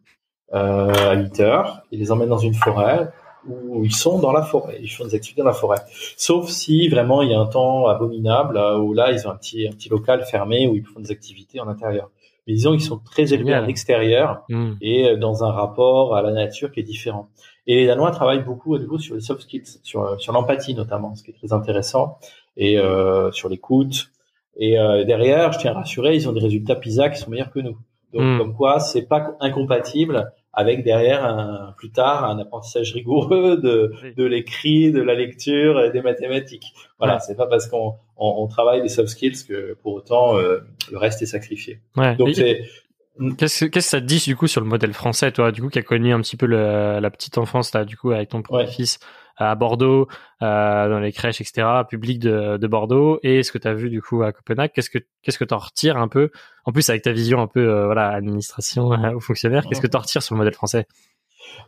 [0.54, 1.82] euh, à 8 heures.
[1.92, 3.12] Il les emmène dans une forêt
[3.48, 4.78] où ils sont dans la forêt.
[4.82, 5.80] Ils font des activités dans la forêt.
[6.18, 9.68] Sauf si vraiment il y a un temps abominable où là ils ont un petit
[9.68, 12.10] un petit local fermé où ils font des activités en intérieur.
[12.46, 14.74] Mais disons qu'ils sont très élevés à l'extérieur hmm.
[14.82, 17.30] et euh, dans un rapport à la nature qui est différent.
[17.66, 21.16] Et les Danois travaillent beaucoup à nouveau sur les soft skills, sur, sur l'empathie notamment,
[21.16, 22.18] ce qui est très intéressant
[22.56, 24.12] et euh, sur l'écoute.
[24.56, 27.52] Et euh, derrière, je tiens à rassurer, ils ont des résultats PISA qui sont meilleurs
[27.52, 27.78] que nous.
[28.18, 28.38] Donc, hmm.
[28.40, 34.24] comme quoi, c'est pas incompatible avec derrière un, plus tard un apprentissage rigoureux de, de
[34.26, 36.74] l'écrit, de la lecture et des mathématiques.
[36.98, 40.62] Voilà, c'est pas parce qu'on on, on, travaille les soft skills que pour autant euh,
[40.92, 41.80] le reste est sacrifié.
[41.96, 42.16] Ouais.
[42.16, 42.62] Donc c'est
[43.38, 45.80] Qu'est-ce que, ça te dit du coup sur le modèle français, toi, du coup, qui
[45.80, 48.72] a connu un petit peu le, la petite enfance là, du coup, avec ton petit
[48.72, 49.00] fils
[49.38, 50.08] à Bordeaux,
[50.42, 53.90] euh, dans les crèches, etc., public de, de Bordeaux, et ce que tu as vu
[53.90, 56.32] du coup à Copenhague, qu'est-ce que qu'est-ce que t'en retires un peu?
[56.66, 59.88] En plus, avec ta vision un peu euh, voilà administration euh, ou fonctionnaire, qu'est-ce que
[59.88, 60.88] t'en retires sur le modèle français?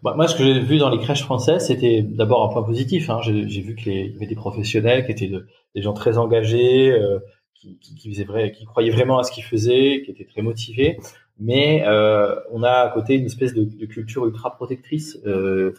[0.03, 3.09] Bah, moi, ce que j'ai vu dans les crèches françaises, c'était d'abord un point positif.
[3.09, 3.19] Hein.
[3.21, 6.91] J'ai, j'ai vu qu'il y avait des professionnels qui étaient de, des gens très engagés,
[6.91, 7.19] euh,
[7.55, 10.41] qui, qui, qui, faisaient vrai, qui croyaient vraiment à ce qu'ils faisaient, qui étaient très
[10.41, 10.97] motivés.
[11.39, 15.17] Mais euh, on a à côté une espèce de, de culture ultra protectrice.
[15.25, 15.73] Euh,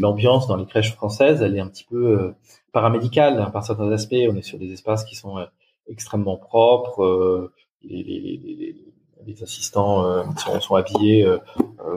[0.00, 2.34] l'ambiance dans les crèches françaises, elle est un petit peu euh,
[2.72, 4.14] paramédicale hein, par certains aspects.
[4.30, 5.44] On est sur des espaces qui sont euh,
[5.88, 7.04] extrêmement propres.
[7.04, 8.76] Euh, les, les, les,
[9.26, 11.26] les, assistants sont, sont, habillés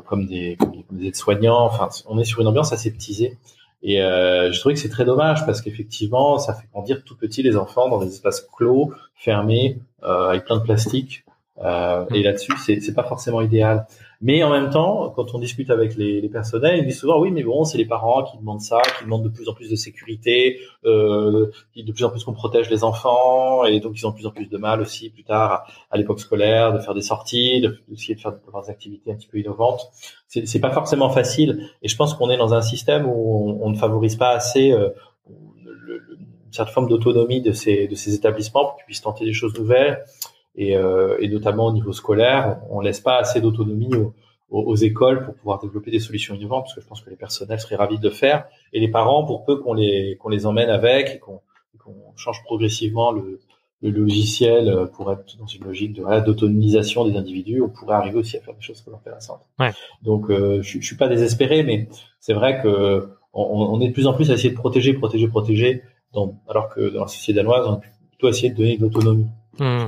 [0.05, 1.65] comme des, comme des aides-soignants.
[1.65, 3.37] Enfin, on est sur une ambiance aseptisée.
[3.83, 7.57] Et je trouvais que c'est très dommage parce qu'effectivement, ça fait grandir tout petit les
[7.57, 11.23] enfants dans des espaces clos, fermés, avec plein de plastique.
[11.63, 13.85] Euh, et là-dessus, c'est pas forcément idéal.
[14.23, 17.31] Mais en même temps, quand on discute avec les, les personnels, ils disent souvent oui,
[17.31, 19.75] mais bon, c'est les parents qui demandent ça, qui demandent de plus en plus de
[19.75, 24.15] sécurité, euh, de plus en plus qu'on protège les enfants, et donc ils ont de
[24.15, 27.61] plus en plus de mal aussi plus tard à, l'époque scolaire de faire des sorties,
[27.61, 29.89] de, d'essayer de faire des activités un petit peu innovantes.
[30.27, 33.71] C'est, c'est pas forcément facile, et je pense qu'on est dans un système où on,
[33.71, 34.89] ne favorise pas assez euh,
[35.27, 39.57] une certaine forme d'autonomie de ces de ces établissements pour qu'ils puissent tenter des choses
[39.57, 40.03] nouvelles
[40.55, 44.13] et, euh, et, notamment au niveau scolaire, on laisse pas assez d'autonomie aux,
[44.49, 47.59] aux, écoles pour pouvoir développer des solutions innovantes, parce que je pense que les personnels
[47.59, 50.69] seraient ravis de le faire, et les parents, pour peu qu'on les qu'on les emmène
[50.69, 51.41] avec et qu'on
[52.15, 53.39] change progressivement le,
[53.81, 58.37] le, logiciel pour être dans une logique de d'autonomisation des individus, on pourrait arriver aussi
[58.37, 59.41] à faire des choses intéressantes.
[59.57, 59.71] Ouais.
[60.03, 61.87] Donc, euh, je, je suis pas désespéré, mais
[62.19, 65.27] c'est vrai que on, on, est de plus en plus à essayer de protéger, protéger,
[65.27, 65.83] protéger,
[66.13, 69.27] dans, alors que dans la société danoise, on a plutôt essayé de donner de l'autonomie.
[69.59, 69.87] Mmh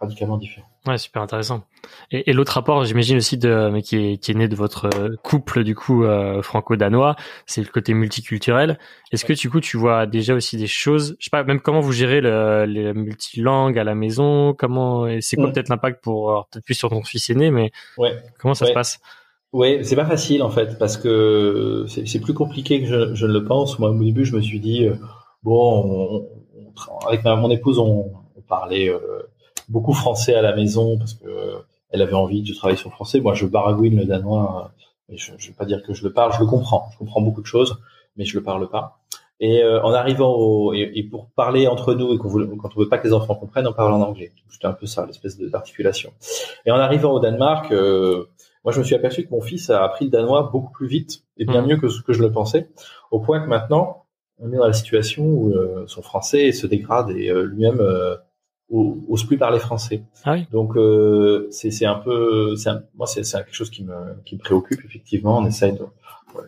[0.00, 0.66] radicalement différent.
[0.86, 1.64] Ouais, super intéressant.
[2.10, 4.86] Et, et l'autre rapport, j'imagine aussi de, mais qui est, qui est né de votre
[4.96, 8.78] euh, couple du coup euh, franco-danois, c'est le côté multiculturel.
[9.12, 11.80] Est-ce que du coup tu vois déjà aussi des choses, je sais pas, même comment
[11.80, 16.64] vous gérez le, les multilangues à la maison, comment, c'est quoi peut-être l'impact pour peut-être
[16.64, 18.16] plus sur ton fils aîné, mais ouais.
[18.38, 19.00] comment ça se passe?
[19.52, 23.32] Ouais, c'est pas facile en fait parce que c'est plus compliqué que je, je, ne
[23.32, 23.78] le pense.
[23.78, 24.96] Moi, au début, je me suis dit euh,
[25.42, 26.28] bon,
[27.08, 28.92] avec ma, mon épouse, on, on parlait
[29.68, 31.28] beaucoup français à la maison parce que
[31.90, 33.20] elle avait envie de travailler sur le français.
[33.20, 34.72] Moi, je baragouine le danois,
[35.08, 36.32] mais je, je vais pas dire que je le parle.
[36.32, 36.88] Je le comprends.
[36.92, 37.78] Je comprends beaucoup de choses,
[38.16, 38.98] mais je le parle pas.
[39.38, 42.88] Et euh, en arrivant au, et, pour parler entre nous et qu'on quand on veut
[42.88, 44.32] pas que les enfants comprennent, on parle en anglais.
[44.50, 46.12] C'était un peu ça, l'espèce d'articulation.
[46.64, 48.24] Et en arrivant au Danemark, euh,
[48.64, 51.22] moi, je me suis aperçu que mon fils a appris le danois beaucoup plus vite
[51.36, 51.66] et bien mmh.
[51.66, 52.68] mieux que ce que je le pensais,
[53.10, 54.04] au point que maintenant,
[54.38, 57.80] on est dans la situation où euh, son français se dégrade et lui-même
[58.70, 60.02] ose plus parler français.
[60.24, 60.46] Ah oui.
[60.50, 64.84] Donc euh, c'est un peu, un, moi c'est quelque chose qui me qui me préoccupe
[64.84, 65.38] effectivement.
[65.38, 65.84] On essaye de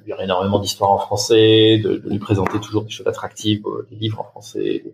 [0.06, 3.96] lire énormément d'histoires en français, de, de, lui présenter toujours des choses attractives, euh, des
[3.96, 4.84] livres en français,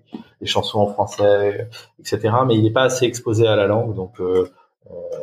[0.41, 2.35] des, chansons en français, etc.
[2.47, 4.49] Mais il n'est pas assez exposé à la langue, donc euh,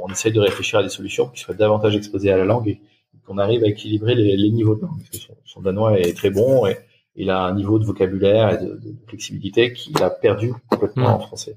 [0.01, 2.81] on, essaye de réfléchir à des solutions qui soient davantage exposées à la langue et
[3.25, 4.97] qu'on arrive à équilibrer les, les niveaux de langue.
[4.97, 6.77] Parce que son, son, danois est très bon et
[7.15, 11.19] il a un niveau de vocabulaire et de, de flexibilité qu'il a perdu complètement en
[11.19, 11.55] français.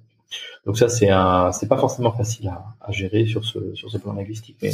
[0.67, 3.99] Donc ça, c'est un, c'est pas forcément facile à, à, gérer sur ce sur ce
[3.99, 4.57] plan linguistique.
[4.63, 4.71] Mais,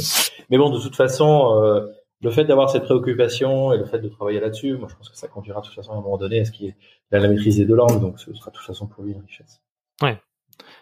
[0.49, 1.87] mais bon, de toute façon, euh,
[2.21, 5.17] le fait d'avoir cette préoccupation et le fait de travailler là-dessus, moi, je pense que
[5.17, 6.75] ça conduira de toute façon à un moment donné à ce qu'il ait
[7.11, 7.99] la maîtrise des deux langues.
[7.99, 9.61] Donc ce sera de toute façon pour lui une richesse.
[10.01, 10.17] Ouais.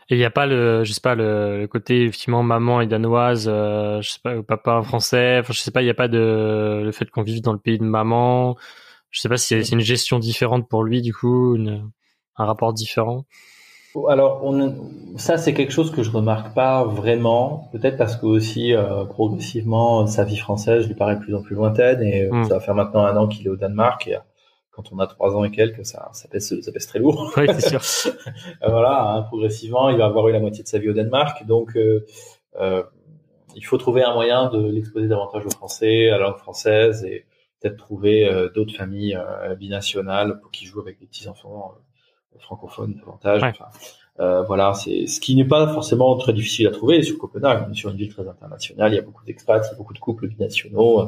[0.09, 3.47] Et il n'y a pas le, je sais pas, le, côté effectivement maman est danoise,
[3.47, 5.39] euh, je sais pas, papa français.
[5.39, 7.59] Enfin, je sais pas, il n'y a pas de le fait qu'on vive dans le
[7.59, 8.57] pays de maman.
[9.11, 11.89] Je sais pas si c'est une gestion différente pour lui du coup, une,
[12.35, 13.25] un rapport différent.
[14.07, 18.73] Alors, on, ça c'est quelque chose que je remarque pas vraiment, peut-être parce que aussi
[18.73, 22.43] euh, progressivement sa vie française lui paraît de plus en plus lointaine et euh, hmm.
[22.45, 24.19] ça va faire maintenant un an qu'il est au Danemark et euh,
[24.71, 27.33] quand on a trois ans et quelques, ça, ça pèse, ça pèse très lourd.
[27.35, 28.13] Oui, c'est sûr.
[28.65, 31.77] voilà, hein, progressivement, il va avoir eu la moitié de sa vie au Danemark, donc
[33.55, 37.25] il faut trouver un moyen de l'exposer davantage au français, à la langue française et
[37.59, 39.19] peut-être trouver d'autres familles
[39.59, 41.73] binationales pour qui jouent avec des petits enfants
[42.37, 43.41] francophone davantage.
[44.19, 47.65] euh, voilà, c'est ce qui n'est pas forcément très difficile à trouver sur Copenhague.
[47.67, 49.77] On est sur une ville très internationale, il y a beaucoup d'expats, il y a
[49.77, 51.05] beaucoup de couples binationaux, euh,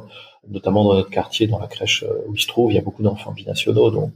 [0.47, 2.81] notamment dans notre quartier, dans la crèche euh, où il se trouve, il y a
[2.81, 4.13] beaucoup d'enfants binationaux, donc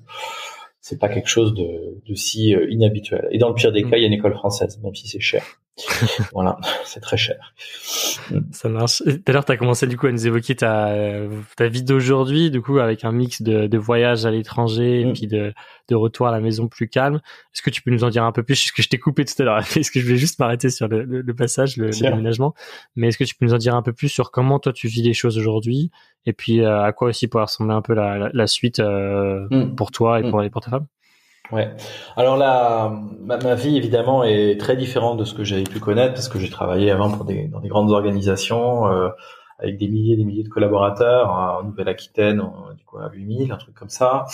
[0.79, 3.27] c'est pas quelque chose de, de si euh, inhabituel.
[3.31, 3.89] Et dans le pire des mm.
[3.89, 5.43] cas, il y a une école française, même si c'est cher.
[6.33, 7.53] voilà, c'est très cher.
[8.51, 9.03] Ça marche.
[9.03, 10.95] Tout à l'heure, tu as commencé du coup à nous évoquer ta,
[11.57, 15.13] ta vie d'aujourd'hui, du coup, avec un mix de, de voyages à l'étranger et mm.
[15.13, 15.53] puis de,
[15.89, 17.15] de retour à la maison plus calme.
[17.53, 18.53] Est-ce que tu peux nous en dire un peu plus?
[18.53, 20.87] Est-ce que je t'ai coupé tout à l'heure Est-ce que je vais juste m'arrêter sur
[20.87, 22.53] le, le, passage, le, déménagement
[22.95, 24.87] Mais est-ce que tu peux nous en dire un peu plus sur comment toi tu
[24.87, 25.91] vis les choses aujourd'hui?
[26.25, 29.75] Et puis euh, à quoi aussi pourrait ressembler un peu la, la, suite euh, mm.
[29.75, 30.31] pour toi et mm.
[30.31, 30.87] pour, pour ta femme?
[31.51, 31.71] Ouais.
[32.15, 36.27] Alors là, ma, vie évidemment est très différente de ce que j'avais pu connaître parce
[36.27, 39.09] que j'ai travaillé avant pour des, dans des grandes organisations euh,
[39.59, 42.41] avec des milliers et des milliers de collaborateurs en Nouvelle-Aquitaine,
[42.77, 44.25] du coup à 8000, un truc comme ça.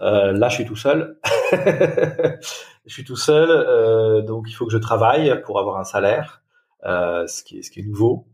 [0.00, 1.18] Euh, là, je suis tout seul.
[1.52, 6.42] je suis tout seul, euh, donc il faut que je travaille pour avoir un salaire,
[6.86, 8.26] euh, ce qui est ce qui est nouveau.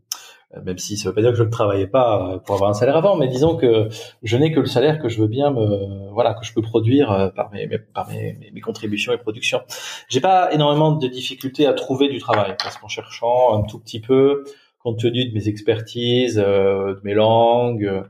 [0.55, 2.69] Euh, même si ça veut pas dire que je ne travaillais pas euh, pour avoir
[2.69, 3.89] un salaire avant, mais disons que
[4.23, 7.11] je n'ai que le salaire que je veux bien me, voilà, que je peux produire
[7.11, 7.79] euh, par mes, mes,
[8.53, 9.61] mes, contributions et productions.
[10.09, 13.99] J'ai pas énormément de difficultés à trouver du travail parce qu'en cherchant un tout petit
[13.99, 14.43] peu,
[14.79, 18.03] compte tenu de mes expertises, de mes langues,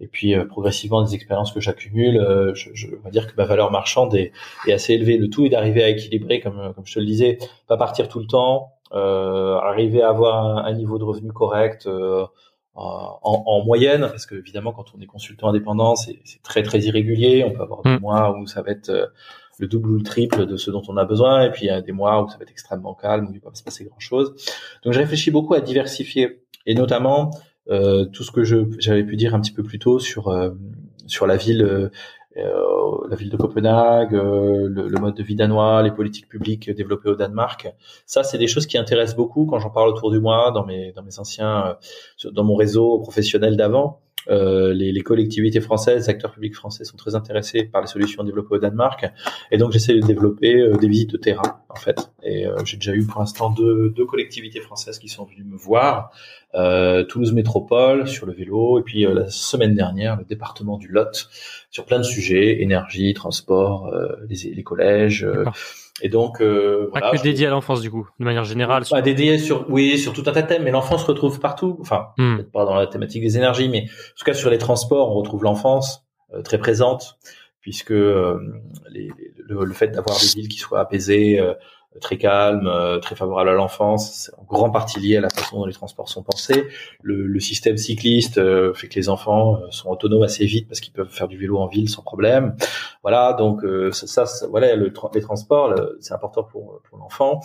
[0.00, 3.70] et puis progressivement des expériences que j'accumule, je, je on va dire que ma valeur
[3.70, 4.32] marchande est,
[4.66, 5.16] est assez élevée.
[5.16, 8.18] Le tout est d'arriver à équilibrer, comme, comme je te le disais, pas partir tout
[8.18, 12.24] le temps, euh, arriver à avoir un, niveau de revenu correct euh,
[12.74, 17.44] en, en, moyenne, parce que évidemment quand on est consultant indépendant, c'est très très irrégulier.
[17.46, 18.00] On peut avoir des mm.
[18.00, 19.06] mois où ça va être euh,
[19.58, 21.70] le double ou le triple de ce dont on a besoin, et puis il y
[21.70, 23.84] a des mois où ça va être extrêmement calme, où il va pas se passer
[23.84, 24.34] grand chose.
[24.82, 27.30] Donc je réfléchis beaucoup à diversifier, et notamment
[27.70, 30.50] euh, tout ce que je j'avais pu dire un petit peu plus tôt sur euh,
[31.06, 31.88] sur la ville euh,
[32.36, 37.08] la ville de Copenhague, euh, le, le, mode de vie danois, les politiques publiques développées
[37.08, 37.72] au Danemark.
[38.06, 40.92] Ça, c'est des choses qui intéressent beaucoup quand j'en parle autour du moi, dans mes
[40.92, 41.76] dans mes anciens,
[42.24, 44.00] euh, dans mon réseau professionnel d'avant.
[44.28, 48.24] Euh, les, les, collectivités françaises, les acteurs publics français sont très intéressés par les solutions
[48.24, 49.06] développées au Danemark,
[49.50, 52.10] et donc j'essaie de développer euh, des visites de terrain en fait.
[52.22, 55.56] Et euh, j'ai déjà eu pour l'instant deux, deux, collectivités françaises qui sont venues me
[55.56, 56.10] voir,
[57.08, 61.28] Toulouse Métropole sur le vélo, et puis la semaine dernière le département du Lot
[61.70, 63.92] sur plein de sujets, énergie, transport,
[64.28, 65.26] les, les collèges
[66.02, 68.84] Et donc, euh, voilà, pas que dédié à l'enfance du coup, de manière générale.
[68.90, 71.76] Pas dédié sur, oui, sur tout un tas de thèmes, mais l'enfance se retrouve partout.
[71.80, 72.36] Enfin, hmm.
[72.36, 75.14] peut-être pas dans la thématique des énergies, mais en tout cas sur les transports, on
[75.14, 77.18] retrouve l'enfance euh, très présente,
[77.60, 78.40] puisque euh,
[78.90, 81.54] les, le, fait d'avoir des villes qui soient apaisées, euh,
[82.00, 84.12] très calme, euh, très favorable à l'enfance.
[84.12, 86.66] C'est en grande partie lié à la façon dont les transports sont pensés.
[87.02, 90.80] Le, le système cycliste euh, fait que les enfants euh, sont autonomes assez vite parce
[90.80, 92.56] qu'ils peuvent faire du vélo en ville sans problème.
[93.02, 97.40] Voilà, donc ça, ça, voilà, le, les transports, c'est important pour, pour l'enfant.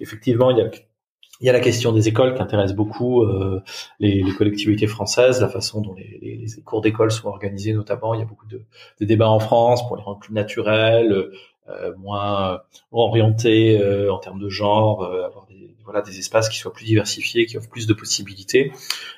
[0.00, 0.70] Effectivement, il y a
[1.40, 3.62] y a la question des écoles qui intéresse beaucoup euh,
[3.98, 8.14] les, les, collectivités françaises, la façon dont les, les, cours d'école sont organisés notamment.
[8.14, 8.62] Il y a beaucoup de,
[9.00, 11.32] de, débats en France pour les rendre plus naturels, euh,
[11.96, 12.60] moins
[12.92, 16.84] orienté euh, en termes de genre, euh, avoir des, voilà, des espaces qui soient plus
[16.84, 18.72] diversifiés, qui offrent plus de possibilités.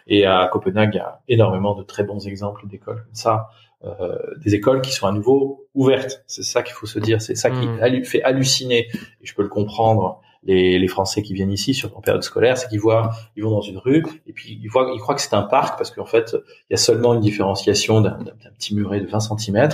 [0.07, 3.49] Et à Copenhague, il y a énormément de très bons exemples d'écoles comme ça.
[3.85, 6.25] Euh, des écoles qui sont à nouveau ouvertes.
[6.27, 7.21] C'est ça qu'il faut se dire.
[7.21, 8.05] C'est ça qui mmh.
[8.05, 8.89] fait halluciner.
[9.21, 12.57] Et je peux le comprendre les, les, Français qui viennent ici sur en période scolaire,
[12.57, 15.21] c'est qu'ils voient, ils vont dans une rue et puis ils voient, ils croient que
[15.21, 16.37] c'est un parc parce qu'en fait
[16.71, 18.19] il y a seulement une différenciation d'un
[18.57, 19.69] petit muret de 20 cm,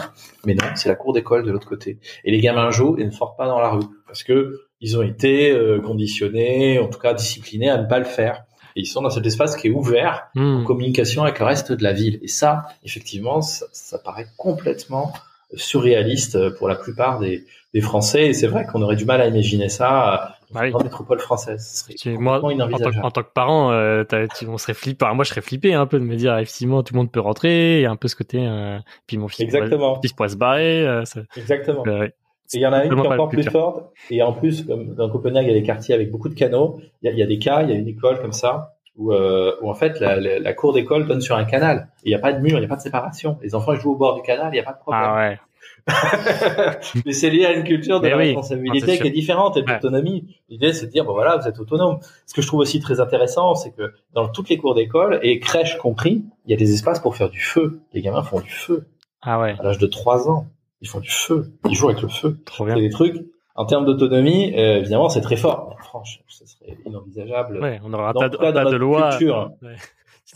[0.47, 1.99] mais non, c'est la cour d'école de l'autre côté.
[2.25, 5.03] Et les gamins jouent et ne sortent pas dans la rue parce que ils ont
[5.03, 8.45] été euh, conditionnés, en tout cas disciplinés à ne pas le faire.
[8.75, 10.65] Et ils sont dans cet espace qui est ouvert en hmm.
[10.65, 12.19] communication avec le reste de la ville.
[12.23, 15.13] Et ça, effectivement, ça, ça paraît complètement
[15.55, 17.45] surréaliste pour la plupart des,
[17.75, 18.29] des Français.
[18.29, 20.73] Et c'est vrai qu'on aurait du mal à imaginer ça bah oui.
[20.83, 21.87] métropole française.
[22.07, 24.05] moi, en tant, que parent, euh,
[24.47, 25.07] on serait flippé.
[25.15, 27.79] moi, je serais flippé un peu de me dire effectivement tout le monde peut rentrer.
[27.79, 28.47] Il y a un peu ce côté.
[28.47, 29.95] Euh, puis mon fils, Exactement.
[29.95, 30.87] Pourrait, pourrait se barrer.
[30.87, 31.05] Euh,
[31.37, 31.85] Exactement.
[31.87, 32.09] Euh,
[32.55, 33.93] et il y en a une qui est encore plus forte.
[34.11, 36.81] Et en plus, comme dans Copenhague, il y a des quartiers avec beaucoup de canaux.
[37.01, 38.75] Il y a, il y a des cas, il y a une école comme ça
[38.97, 41.89] où, euh, où en fait la, la, la cour d'école donne sur un canal.
[42.05, 43.39] Il n'y a pas de mur, il n'y a pas de séparation.
[43.43, 45.03] Les enfants jouent au bord du canal, il n'y a pas de problème.
[45.05, 45.39] Ah ouais.
[47.07, 50.37] mais c'est lié à une culture de la responsabilité qui est différente et d'autonomie.
[50.49, 51.99] L'idée, c'est de dire, bon voilà, vous êtes autonome.
[52.27, 55.41] Ce que je trouve aussi très intéressant, c'est que dans toutes les cours d'école, et
[55.41, 57.81] crèches compris, il y a des espaces pour faire du feu.
[57.93, 58.87] Les gamins font du feu.
[59.23, 59.57] Ah ouais.
[59.59, 60.47] À l'âge de 3 ans,
[60.81, 61.53] ils font du feu.
[61.69, 62.39] Ils jouent avec le feu.
[62.45, 62.75] Trop bien.
[62.75, 63.17] C'est des trucs.
[63.55, 65.69] En termes d'autonomie, euh, évidemment, c'est très fort.
[65.71, 67.61] Mais franchement, ce serait inenvisageable.
[67.61, 69.11] Ouais, on aura pas, de loi.
[69.11, 69.77] Culture, ouais.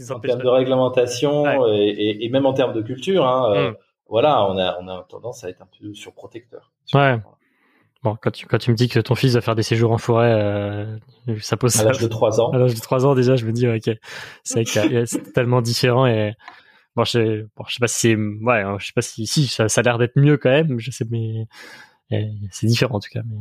[0.11, 3.74] en termes de réglementation et, et, même en termes de culture, hein, euh, mm
[4.09, 6.72] voilà, on a, on a tendance à être un peu surprotecteur.
[6.94, 7.18] Ouais.
[8.02, 9.98] Bon, quand tu, quand tu me dis que ton fils va faire des séjours en
[9.98, 10.96] forêt, euh,
[11.40, 12.52] ça pose à l'âge de 3 ans.
[12.52, 13.90] À l'âge de 3 ans déjà, je me dis ok,
[14.44, 14.64] c'est
[15.34, 16.34] tellement différent et
[16.94, 19.68] bon, je, bon, je sais pas si c'est, ouais, je sais pas si, si ça,
[19.68, 21.46] ça a l'air d'être mieux quand même, je sais, mais
[22.50, 23.22] c'est différent en tout cas.
[23.26, 23.38] Mais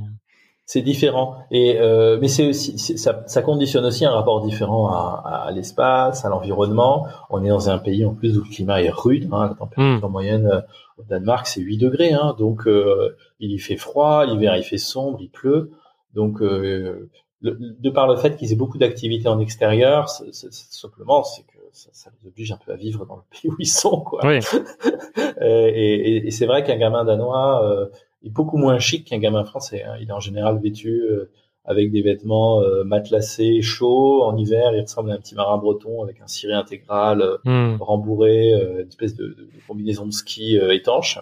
[0.66, 5.46] c'est différent et euh, mais c'est aussi ça, ça, conditionne aussi un rapport différent à,
[5.46, 7.08] à l'espace, à l'environnement.
[7.30, 9.30] On est dans un pays en plus où le climat est rude.
[9.32, 10.12] Hein, la température hmm.
[10.12, 10.62] moyenne euh,
[10.98, 15.20] au Danemark c'est 8 degrés, hein, donc euh, il fait froid, l'hiver il fait sombre,
[15.22, 15.72] il pleut.
[16.16, 17.12] Donc euh,
[17.42, 21.90] de par le fait qu'ils aient beaucoup d'activités en extérieur, c'est, simplement c'est que ça,
[21.94, 24.22] ça, les oblige un peu à vivre dans le pays où ils sont quoi.
[24.26, 24.40] Oui.
[25.42, 27.88] et, et, et c'est vrai qu'un gamin danois
[28.26, 29.84] est beaucoup moins chic qu'un gamin français.
[29.84, 29.96] Hein.
[30.02, 31.32] Il est en général vêtu euh,
[31.64, 34.24] avec des vêtements euh, matelassés, chauds.
[34.24, 37.82] En hiver, il ressemble à un petit marin breton avec un ciré intégral euh, hmm.
[37.82, 41.20] rembourré, une espèce de, de, combinaison de ski étanche.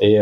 [0.00, 0.18] Et,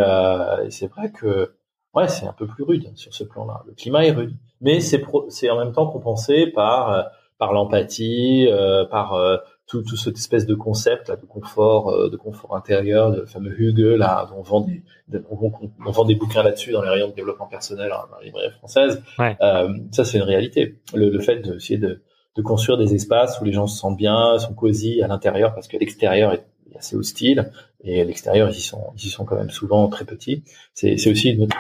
[0.71, 1.53] c'est vrai que
[1.95, 3.63] ouais, c'est un peu plus rude sur ce plan-là.
[3.67, 8.49] Le climat est rude, mais c'est c'est en même temps compensé par par l'empathie,
[8.91, 13.27] par tout, tout cette espèce de concept là, de confort, euh, de confort intérieur, le
[13.27, 14.83] fameux Hugue là, on vend des,
[15.31, 18.53] on, vend des bouquins là-dessus dans les rayons de développement personnel hein, dans les librairies
[18.53, 19.03] françaises.
[19.21, 20.81] Euh, ça, c'est une réalité.
[20.95, 22.03] Le, le fait d'essayer de,
[22.35, 25.69] de construire des espaces où les gens se sentent bien, sont cosy à l'intérieur, parce
[25.69, 26.45] que l'extérieur est
[26.77, 27.51] assez hostile
[27.83, 30.45] et à l'extérieur ils y sont ils y sont quand même souvent très petits.
[30.75, 31.57] C'est aussi une autre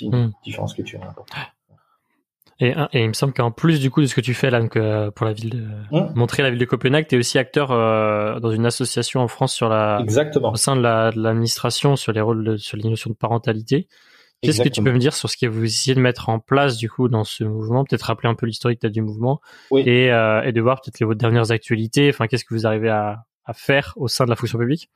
[0.00, 0.32] une hmm.
[0.44, 1.36] différence culturelle importante.
[2.58, 4.60] Et, et, il me semble qu'en plus du coup de ce que tu fais là,
[4.60, 6.14] donc, euh, pour la ville de mmh.
[6.14, 9.54] montrer la ville de Copenhague, tu es aussi acteur euh, dans une association en France
[9.54, 10.52] sur la Exactement.
[10.52, 13.88] au sein de l'administration sur les rôles de, sur les notions de parentalité.
[14.42, 16.76] Qu'est-ce que tu peux me dire sur ce que vous essayez de mettre en place
[16.76, 17.84] du coup dans ce mouvement?
[17.84, 19.40] Peut-être rappeler un peu l'historique du mouvement
[19.70, 19.82] oui.
[19.86, 22.08] et, euh, et de voir peut-être les vos dernières actualités.
[22.10, 24.90] Enfin, qu'est-ce que vous arrivez à, à faire au sein de la fonction publique?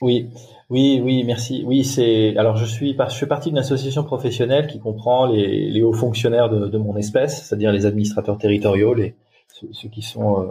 [0.00, 0.28] Oui,
[0.70, 1.62] oui, oui, merci.
[1.66, 2.36] Oui, c'est.
[2.36, 6.48] Alors, je suis, je fais partie d'une association professionnelle qui comprend les, les hauts fonctionnaires
[6.48, 9.14] de, de mon espèce, c'est-à-dire les administrateurs territoriaux, les
[9.48, 10.46] ceux, qui sont euh,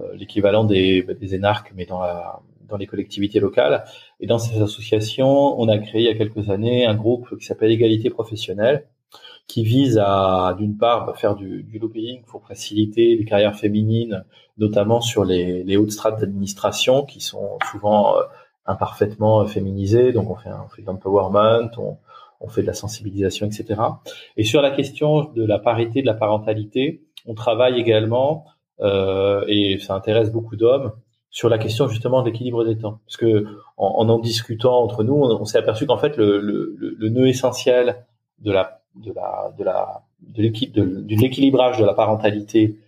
[0.00, 3.84] euh, l'équivalent des, des énarques, mais dans la dans les collectivités locales.
[4.20, 7.44] Et dans cette association, on a créé il y a quelques années un groupe qui
[7.44, 8.86] s'appelle Égalité professionnelle,
[9.46, 14.24] qui vise à, d'une part, bah, faire du, du, lobbying pour faciliter les carrières féminines,
[14.56, 18.22] notamment sur les, les hautes strates d'administration, qui sont souvent euh,
[18.66, 20.12] imparfaitement féminisé.
[20.12, 21.98] Donc on fait un, fait de l'empowerment, on,
[22.40, 23.80] on fait de la sensibilisation, etc.
[24.36, 28.44] Et sur la question de la parité de la parentalité, on travaille également,
[28.80, 30.92] euh, et ça intéresse beaucoup d'hommes,
[31.30, 33.00] sur la question justement de l'équilibre des temps.
[33.06, 33.46] Parce que
[33.76, 38.04] en en, discutant entre nous, on, s'est aperçu qu'en fait le, le, le, nœud essentiel
[38.38, 42.78] de la de la de la de, l'équilibrage de la parentalité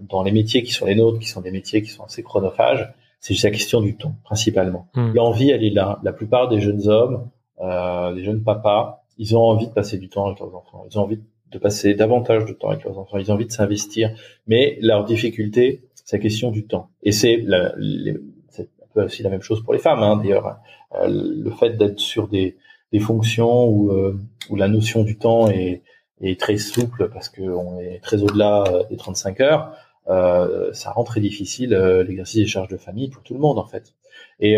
[0.00, 2.92] dans les métiers qui sont les nôtres, qui sont des métiers qui sont assez chronophages,
[3.20, 4.88] c'est juste la question du temps principalement.
[4.94, 5.12] Hmm.
[5.14, 5.98] L'envie, elle est là.
[6.02, 7.28] La plupart des jeunes hommes,
[7.60, 10.84] euh, des jeunes papas, ils ont envie de passer du temps avec leurs enfants.
[10.90, 13.18] Ils ont envie de passer davantage de temps avec leurs enfants.
[13.18, 14.10] Ils ont envie de s'investir.
[14.46, 16.90] Mais leur difficulté, c'est la question du temps.
[17.02, 20.58] Et c'est un peu aussi la même chose pour les femmes, hein, d'ailleurs.
[20.94, 22.56] Euh, le fait d'être sur des,
[22.92, 24.18] des fonctions où, euh,
[24.50, 25.82] où la notion du temps est,
[26.20, 29.72] est très souple parce qu'on est très au-delà euh, des 35 heures,
[30.06, 33.66] ça rend très difficile euh, l'exercice des charges de famille pour tout le monde en
[33.66, 33.94] fait.
[34.40, 34.56] Et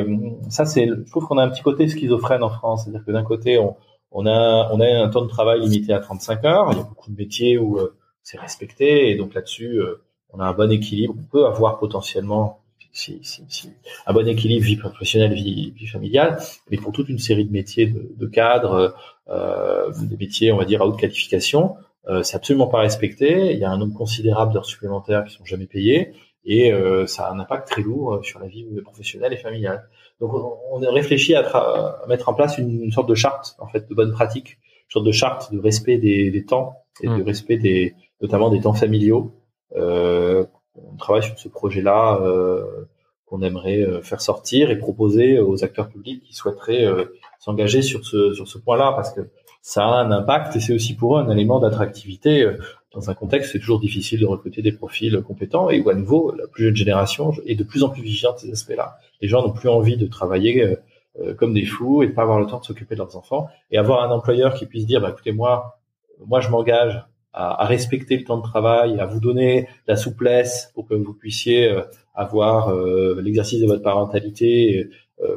[0.48, 3.22] ça, c'est, je trouve qu'on a un petit côté schizophrène en France, c'est-à-dire que d'un
[3.22, 3.76] côté, on,
[4.10, 6.68] on a, on a un temps de travail limité à 35 heures.
[6.72, 10.40] Il y a beaucoup de métiers où euh, c'est respecté et donc là-dessus, euh, on
[10.40, 11.14] a un bon équilibre.
[11.18, 12.60] On peut avoir potentiellement
[12.92, 13.70] si, si, si,
[14.06, 16.38] un bon équilibre vie professionnelle, vie, vie, familiale,
[16.70, 18.94] mais pour toute une série de métiers de, de cadres,
[19.28, 21.82] euh, des métiers, on va dire à haute qualification, euh,
[22.22, 23.52] c'est absolument pas respecté.
[23.52, 26.12] Il y a un nombre considérable d'heures supplémentaires qui sont jamais payées
[26.44, 29.88] et euh, ça a un impact très lourd sur la vie professionnelle et familiale.
[30.20, 33.88] Donc on, a réfléchi à, à, mettre en place une, sorte de charte en fait
[33.88, 37.22] de bonne pratique, une sorte de charte de respect des, des temps et de mmh.
[37.22, 39.34] respect des notamment des temps familiaux.
[39.76, 42.88] Euh, on travaille sur ce projet-là euh,
[43.26, 47.04] qu'on aimerait euh, faire sortir et proposer aux acteurs publics qui souhaiteraient euh,
[47.38, 49.20] s'engager sur ce sur ce point-là parce que
[49.68, 52.42] ça a un impact et c'est aussi pour eux un élément d'attractivité.
[52.42, 52.56] Euh,
[52.94, 56.34] dans un contexte c'est toujours difficile de recruter des profils compétents et où à nouveau
[56.34, 58.96] la plus jeune génération est de plus en plus vigilante de ces aspects-là.
[59.20, 60.78] Les gens n'ont plus envie de travailler
[61.20, 63.48] euh, comme des fous et de pas avoir le temps de s'occuper de leurs enfants.
[63.70, 65.78] Et avoir un employeur qui puisse dire bah écoutez moi
[66.24, 67.04] moi je m'engage
[67.34, 71.12] à, à, respecter le temps de travail, à vous donner la souplesse pour que vous
[71.12, 71.82] puissiez euh,
[72.14, 72.74] avoir
[73.22, 74.88] l'exercice de votre parentalité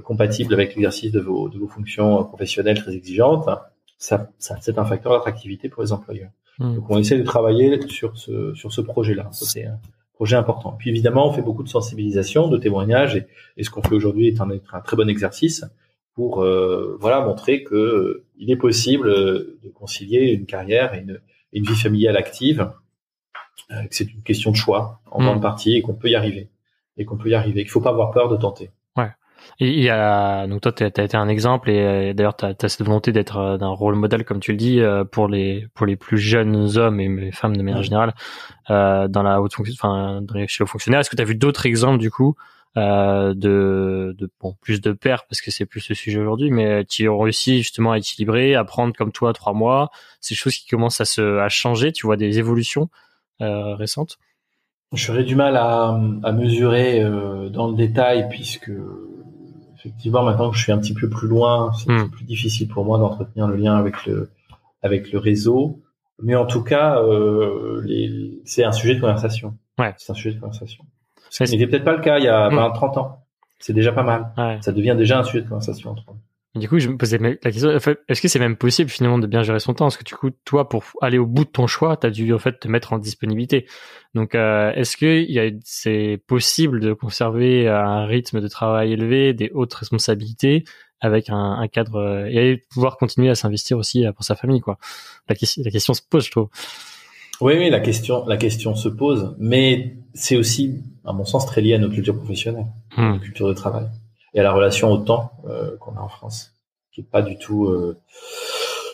[0.03, 3.47] compatible avec l'exercice de vos, de vos fonctions professionnelles très exigeantes
[4.01, 6.31] ça, ça c'est un facteur d'attractivité pour les employeurs.
[6.57, 6.75] Hmm.
[6.75, 9.29] Donc on essaie de travailler sur ce sur ce projet-là.
[9.31, 9.79] C'est un
[10.13, 10.75] projet important.
[10.77, 13.27] Puis évidemment, on fait beaucoup de sensibilisation, de témoignages, et,
[13.57, 15.63] et ce qu'on fait aujourd'hui est un, un, très bon exercice
[16.15, 21.01] pour euh, voilà montrer que euh, il est possible euh, de concilier une carrière et
[21.01, 21.21] une,
[21.53, 22.71] une vie familiale active,
[23.69, 25.25] euh, que c'est une question de choix en hmm.
[25.25, 26.49] grande partie et qu'on peut y arriver
[26.97, 28.71] et qu'on peut y arriver, qu'il faut pas avoir peur de tenter.
[29.59, 32.45] Et il y a donc toi tu as été un exemple et euh, d'ailleurs tu
[32.45, 35.67] as, cette volonté d'être euh, d'un rôle modèle comme tu le dis euh, pour les
[35.75, 38.15] pour les plus jeunes hommes et les femmes de manière générale
[38.71, 41.01] euh, dans la haute fonction enfin chez le fonctionnaire.
[41.01, 42.35] Est-ce que tu as vu d'autres exemples du coup
[42.77, 46.83] euh, de, de bon plus de pères parce que c'est plus le sujet aujourd'hui mais
[46.85, 50.67] qui ont réussi justement à équilibrer à prendre comme toi trois mois ces choses qui
[50.67, 52.89] commencent à se à changer tu vois des évolutions
[53.41, 54.17] euh, récentes?
[54.93, 57.01] J'aurais du mal à, à mesurer
[57.49, 58.71] dans le détail puisque
[59.83, 62.09] effectivement, maintenant que je suis un petit peu plus loin, c'est hmm.
[62.09, 64.29] plus difficile pour moi d'entretenir le lien avec le
[64.81, 65.81] avec le réseau.
[66.21, 68.41] Mais en tout cas, euh, les...
[68.45, 69.57] c'est un sujet de conversation.
[69.79, 69.93] Ouais.
[69.97, 70.85] C'est un sujet de conversation.
[71.29, 72.99] Ce n'était peut-être pas le cas il y a 30 hmm.
[72.99, 73.25] ans.
[73.59, 74.31] C'est déjà pas mal.
[74.37, 74.57] Ouais.
[74.61, 76.03] Ça devient déjà un sujet de conversation entre
[76.53, 79.41] du coup, je me posais la question est-ce que c'est même possible finalement de bien
[79.41, 79.85] gérer son temps?
[79.85, 82.33] Parce que du coup, toi, pour aller au bout de ton choix, tu as dû
[82.33, 83.67] en fait te mettre en disponibilité.
[84.15, 85.25] Donc, euh, est-ce que
[85.63, 90.65] c'est possible de conserver un rythme de travail élevé, des hautes responsabilités
[90.99, 94.59] avec un, un cadre euh, et pouvoir continuer à s'investir aussi euh, pour sa famille
[94.59, 94.77] quoi?
[95.29, 96.49] La, la question se pose, je trouve.
[97.39, 101.61] Oui, oui, la question, la question se pose, mais c'est aussi, à mon sens, très
[101.61, 103.13] lié à nos cultures professionnelles, hmm.
[103.13, 103.87] nos cultures de travail
[104.33, 106.53] et à la relation au temps euh, qu'on a en France,
[106.93, 107.97] qui est pas du tout, euh,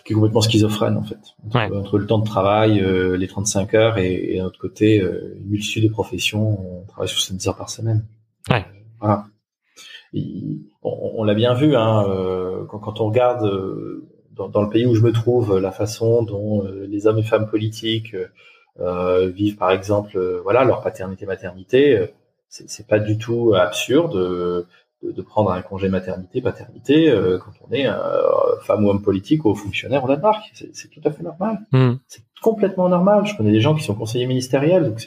[0.06, 1.20] qui est complètement schizophrène en fait,
[1.54, 5.50] entre, le temps de travail, euh, les 35 heures et, et d'un autre côté une
[5.50, 8.06] multitude de professions, on travaille 70 heures par semaine.
[8.50, 8.66] Ouais.
[9.00, 9.26] Voilà.
[10.14, 12.06] on, on l'a bien vu, hein,
[12.70, 13.48] quand, quand, on regarde
[14.32, 17.48] dans, dans, le pays où je me trouve, la façon dont les hommes et femmes
[17.48, 18.16] politiques
[18.80, 22.08] vivent, par exemple, voilà, leur paternité-maternité,
[22.48, 24.66] c'est pas du tout absurde
[25.04, 29.46] de, prendre un congé maternité, paternité, euh, quand on est euh, femme ou homme politique
[29.46, 30.42] ou fonctionnaire au Danemark.
[30.54, 31.60] C'est tout à fait normal.
[31.72, 31.96] Hmm.
[32.08, 33.26] C'est complètement normal.
[33.26, 34.84] Je connais des gens qui sont conseillers ministériels.
[34.84, 35.02] Donc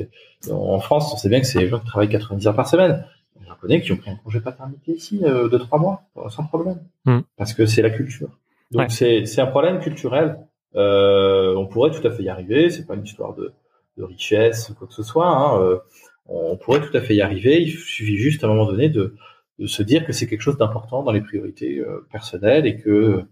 [0.51, 3.05] en France, on sait bien que c'est des gens qui travaillent 90 heures par semaine.
[3.47, 6.81] J'en connais qui ont pris un congé paternité ici euh, de trois mois, sans problème.
[7.05, 7.21] Hmm.
[7.37, 8.29] Parce que c'est la culture.
[8.71, 10.39] Donc c'est un problème culturel.
[10.77, 12.71] Euh, on pourrait tout à fait y arriver.
[12.71, 13.53] C'est pas une histoire de,
[13.97, 15.27] de richesse ou quoi que ce soit.
[15.27, 15.81] Hein.
[16.29, 17.61] on pourrait tout à fait y arriver.
[17.61, 19.17] Il suffit juste à un moment donné de
[19.61, 23.25] de se dire que c'est quelque chose d'important dans les priorités euh, personnelles et que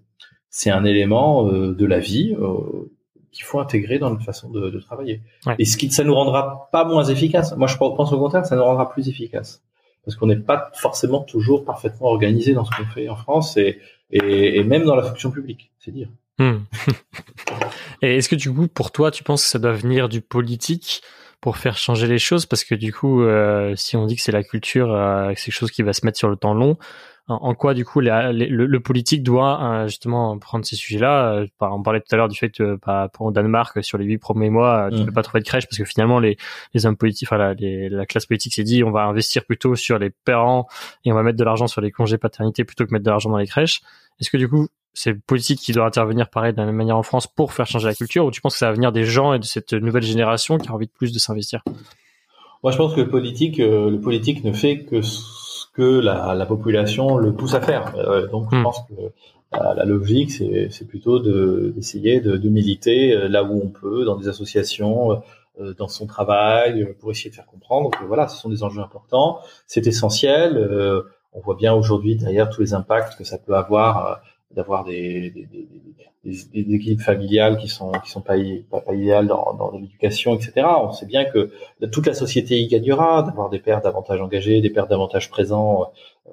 [0.50, 2.34] c'est un élément de la vie
[3.32, 5.20] qu'il faut intégrer dans notre façon de, de travailler.
[5.58, 7.54] Et ce qui ça nous rendra pas moins efficace.
[7.56, 9.62] Moi, je pense au contraire, ça nous rendra plus efficace
[10.08, 13.78] parce qu'on n'est pas forcément toujours parfaitement organisé dans ce qu'on fait en France et,
[14.10, 16.08] et, et, même dans la fonction publique, c'est dire.
[16.38, 16.60] Hmm.
[18.02, 21.02] et est-ce que du coup, pour toi, tu penses que ça doit venir du politique
[21.40, 24.32] pour faire changer les choses Parce que du coup, euh, si on dit que c'est
[24.32, 26.76] la culture, euh, c'est quelque chose qui va se mettre sur le temps long,
[27.28, 32.00] en quoi du coup le, politique doit euh, justement prendre ces sujets-là euh, On parlait
[32.00, 34.96] tout à l'heure du fait que bah, pour Danemark sur les huit premiers mois, tu
[34.96, 35.06] ne mm.
[35.06, 36.38] peux pas trouver de crèche parce que finalement les,
[36.72, 39.98] les hommes politiques, enfin la, la classe politique s'est dit on va investir plutôt sur
[39.98, 40.68] les parents
[41.04, 43.28] et on va mettre de l'argent sur les congés paternité plutôt que mettre de l'argent
[43.28, 43.82] dans les crèches.
[44.20, 46.96] Est-ce que du coup c'est le politique qui doit intervenir pareil de la même manière
[46.96, 49.04] en France pour faire changer la culture ou tu penses que ça va venir des
[49.04, 51.62] gens et de cette nouvelle génération qui a envie de plus de s'investir?
[52.62, 55.00] Moi je pense que le politique, euh, le politique ne fait que
[55.78, 57.94] que la, la population le pousse à faire.
[57.96, 58.62] Euh, donc, je hmm.
[58.64, 58.94] pense que
[59.52, 64.26] la, logique, c'est plutôt d'essayer de, de, militer euh, là où on peut, dans des
[64.28, 65.22] associations,
[65.60, 68.82] euh, dans son travail, pour essayer de faire comprendre que voilà, ce sont des enjeux
[68.82, 70.68] importants, c'est essentiel.
[71.32, 74.20] on voit bien aujourd'hui derrière tous les impacts que ça peut avoir
[74.50, 75.68] d'avoir des, des, des,
[76.24, 78.36] des, équipes familiales qui sont qui sont pas
[78.70, 80.66] pas, idéales dans, dans l'éducation, etc.
[80.80, 81.50] On sait bien que
[81.92, 85.92] toute la société y gagnera d'avoir des pères davantage engagés, des pères davantage présents.
[86.26, 86.30] Euh,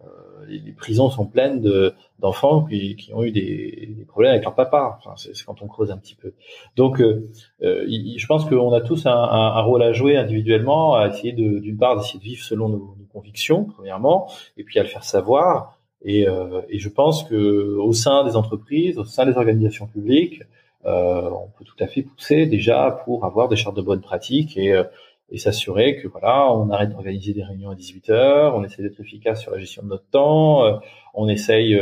[0.48, 4.56] les, prisons sont pleines de d'enfants qui, qui ont eu des, des, problèmes avec leur
[4.56, 5.00] papa.
[5.00, 6.34] Enfin, c'est quand on creuse un petit peu.
[6.76, 7.30] Donc, euh,
[7.64, 11.78] euh je pense qu'on a tous un, un, rôle à jouer individuellement, à essayer d'une
[11.78, 16.28] part d'essayer de vivre selon nos convictions, premièrement, et puis à le faire savoir et,
[16.28, 20.44] euh, et, je pense que au sein des entreprises, au sein des organisations publiques,
[20.86, 24.56] euh, on peut tout à fait pousser déjà pour avoir des chartes de bonnes pratiques
[24.56, 24.84] et, euh,
[25.32, 29.00] et s'assurer que voilà, on arrête d'organiser des réunions à 18 heures, on essaie d'être
[29.00, 30.80] efficace sur la gestion de notre temps,
[31.16, 31.76] on essaye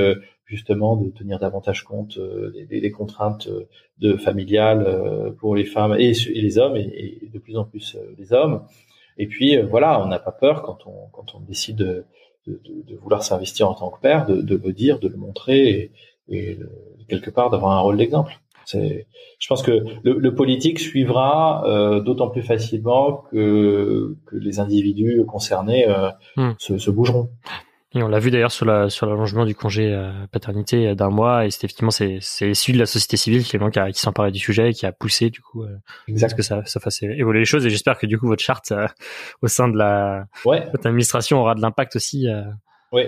[0.45, 2.17] justement de tenir davantage compte
[2.69, 3.49] des, des, contraintes
[3.99, 7.97] de familiales pour les femmes et, et les hommes et, et, de plus en plus
[8.17, 8.63] les hommes.
[9.17, 12.05] Et puis voilà, on n'a pas peur quand on quand on décide
[12.47, 15.17] de de, de, vouloir s'investir en tant que père, de, de, le dire, de le
[15.17, 15.91] montrer et,
[16.29, 16.59] et
[17.07, 18.39] quelque part d'avoir un rôle d'exemple.
[18.65, 19.07] C'est,
[19.39, 25.25] je pense que le, le politique suivra euh, d'autant plus facilement que, que les individus
[25.25, 26.51] concernés euh, hmm.
[26.57, 27.29] se, se, bougeront.
[27.95, 31.45] Et on l'a vu d'ailleurs sur la sur l'allongement du congé euh, paternité d'un mois
[31.45, 34.39] et c'est effectivement c'est c'est issu de la société civile qui qui, qui s'emparait du
[34.39, 35.77] sujet et qui a poussé du coup euh,
[36.07, 38.87] que ça ça fasse évoluer les choses et j'espère que du coup votre charte euh,
[39.43, 40.65] au sein de la ouais.
[40.71, 42.27] votre administration aura de l'impact aussi.
[42.27, 42.41] Euh.
[42.91, 43.03] Oui.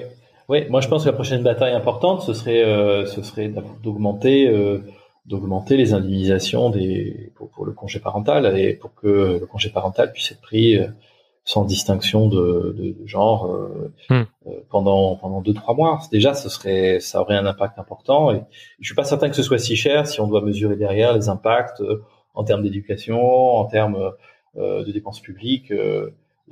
[0.47, 2.63] Oui, moi je pense que la prochaine bataille importante ce serait
[3.07, 3.51] ce serait
[3.83, 4.47] d'augmenter
[5.25, 10.11] d'augmenter les indemnisations des pour, pour, le congé parental et pour que le congé parental
[10.11, 10.77] puisse être pris
[11.45, 14.23] sans distinction de, de, de genre euh, hmm.
[14.47, 15.99] euh, pendant pendant deux trois mois.
[16.11, 18.31] Déjà, ce serait ça aurait un impact important.
[18.31, 18.41] Et
[18.79, 21.29] je suis pas certain que ce soit si cher si on doit mesurer derrière les
[21.29, 24.11] impacts euh, en termes d'éducation, en termes
[24.57, 25.71] de dépenses publiques.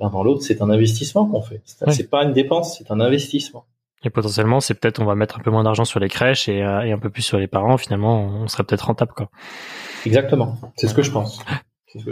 [0.00, 1.60] L'un dans l'autre, c'est un investissement qu'on fait.
[1.64, 3.66] C'est pas une dépense, c'est un investissement.
[4.02, 6.58] Et potentiellement, c'est peut-être on va mettre un peu moins d'argent sur les crèches et,
[6.58, 7.76] et, un peu plus sur les parents.
[7.76, 9.28] Finalement, on serait peut-être rentable, quoi.
[10.06, 10.56] Exactement.
[10.76, 11.44] C'est ce que je pense.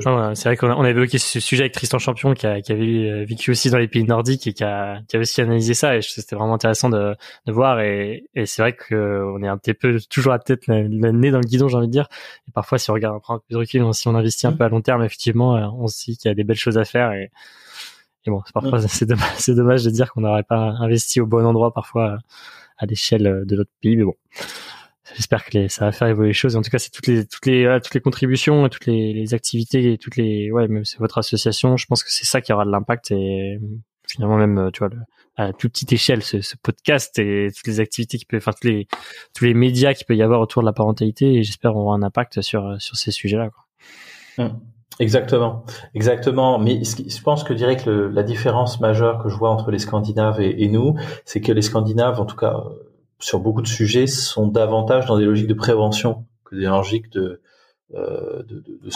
[0.06, 2.72] Ah c'est vrai qu'on a, on évoqué ce sujet avec Tristan Champion qui, a, qui
[2.72, 5.74] avait euh, vécu aussi dans les pays nordiques et qui a, qui a aussi analysé
[5.74, 5.96] ça.
[5.96, 7.16] Et c'était vraiment intéressant de,
[7.46, 7.80] de voir.
[7.80, 11.38] Et, et c'est vrai qu'on est un petit peu toujours à tête le, nez dans
[11.38, 12.08] le guidon j'ai envie de dire.
[12.48, 14.58] Et parfois si on regarde un peu plus de recul si on investit un mmh.
[14.58, 16.78] peu à long terme effectivement euh, on se dit qu'il y a des belles choses
[16.78, 17.12] à faire.
[17.12, 17.30] Et,
[18.24, 18.82] et bon parfois mmh.
[18.88, 22.18] c'est dommage, c'est dommage de dire qu'on n'aurait pas investi au bon endroit parfois
[22.78, 24.14] à l'échelle de notre pays mais bon
[25.14, 26.56] j'espère que ça va faire évoluer les choses.
[26.56, 29.98] En tout cas, c'est toutes les toutes les toutes les contributions, toutes les, les activités,
[29.98, 31.76] toutes les ouais, même c'est votre association.
[31.76, 33.58] Je pense que c'est ça qui aura de l'impact et
[34.06, 34.98] finalement même tu vois le,
[35.36, 38.86] à toute petite échelle ce, podcast et toutes les activités qui peuvent, enfin tous les
[39.34, 41.34] tous les médias qui peut y avoir autour de la parentalité.
[41.34, 43.50] Et j'espère aura un impact sur sur ces sujets-là.
[43.50, 44.44] Quoi.
[44.44, 44.60] Hum.
[44.98, 46.58] Exactement, exactement.
[46.58, 50.38] Mais je pense que que le, la différence majeure que je vois entre les Scandinaves
[50.40, 52.62] et, et nous, c'est que les Scandinaves, en tout cas
[53.22, 57.40] sur beaucoup de sujets sont davantage dans des logiques de prévention que des logiques de,
[57.94, 58.90] euh, de, de, de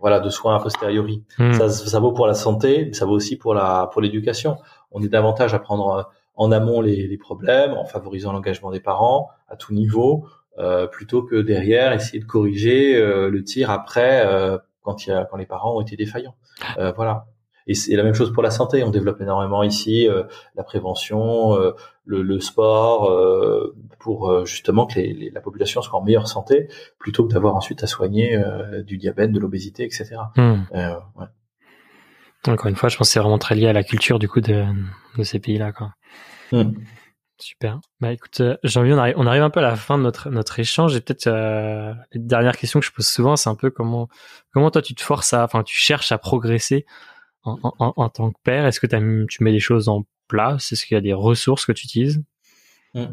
[0.00, 1.24] voilà de soins a posteriori.
[1.38, 1.52] Hmm.
[1.52, 4.56] Ça, ça, vaut pour la santé, mais ça vaut aussi pour la pour l'éducation.
[4.92, 6.02] On est davantage à prendre euh,
[6.36, 10.26] en amont les, les problèmes, en favorisant l'engagement des parents à tout niveau,
[10.58, 15.12] euh, plutôt que derrière essayer de corriger euh, le tir après euh, quand il y
[15.12, 16.36] a, quand les parents ont été défaillants.
[16.78, 17.26] Euh, voilà.
[17.68, 18.82] Et c'est la même chose pour la santé.
[18.82, 20.24] On développe énormément ici euh,
[20.56, 21.72] la prévention, euh,
[22.04, 27.26] le, le, sport, euh, pour justement que les, la population soit en meilleure santé, plutôt
[27.26, 28.42] que d'avoir ensuite à soigner
[28.84, 30.16] du diabète, de l'obésité, etc.
[30.36, 30.62] Hmm.
[30.72, 31.26] Ouais.
[32.46, 34.40] Encore une fois, je pense que c'est vraiment très lié à la culture du coup
[34.40, 34.64] de,
[35.18, 35.72] de ces pays-là.
[35.72, 35.92] Quoi.
[36.50, 36.72] Hmm.
[37.40, 37.78] Super.
[38.00, 40.58] Bah écoute, Jean-Louis, on arrive, on arrive un peu à la fin de notre notre
[40.58, 40.96] échange.
[40.96, 44.08] Et peut-être euh, les dernières questions que je pose souvent, c'est un peu comment
[44.52, 46.84] comment toi tu te forces à, enfin tu cherches à progresser
[47.48, 48.66] en, en, en tant que père.
[48.66, 50.72] Est-ce que tu mets des choses en place?
[50.72, 52.22] Est-ce qu'il y a des ressources que tu utilises?
[52.94, 53.04] Mmh.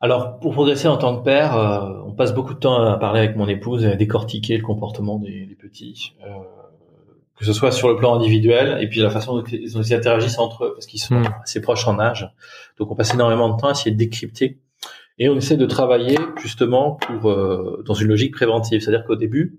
[0.00, 3.20] Alors, pour progresser en tant que père, euh, on passe beaucoup de temps à parler
[3.20, 6.14] avec mon épouse et à décortiquer le comportement des, des petits.
[6.26, 6.30] Euh,
[7.36, 10.66] que ce soit sur le plan individuel et puis la façon dont ils interagissent entre
[10.66, 11.34] eux parce qu'ils sont hmm.
[11.42, 12.30] assez proches en âge.
[12.78, 14.60] Donc on passe énormément de temps à essayer de décrypter
[15.18, 18.80] et on essaie de travailler justement pour euh, dans une logique préventive.
[18.80, 19.58] C'est-à-dire qu'au début,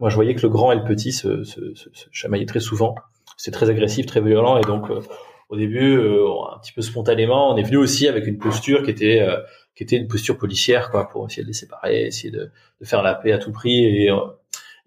[0.00, 2.94] moi je voyais que le grand et le petit se, se, se, chamaillaient très souvent.
[3.36, 5.00] C'est très agressif, très violent et donc euh,
[5.48, 8.90] au début, euh, un petit peu spontanément, on est venu aussi avec une posture qui
[8.90, 9.26] était
[9.74, 13.02] qui était une posture policière quoi pour essayer de les séparer, essayer de, de faire
[13.02, 14.10] la paix à tout prix et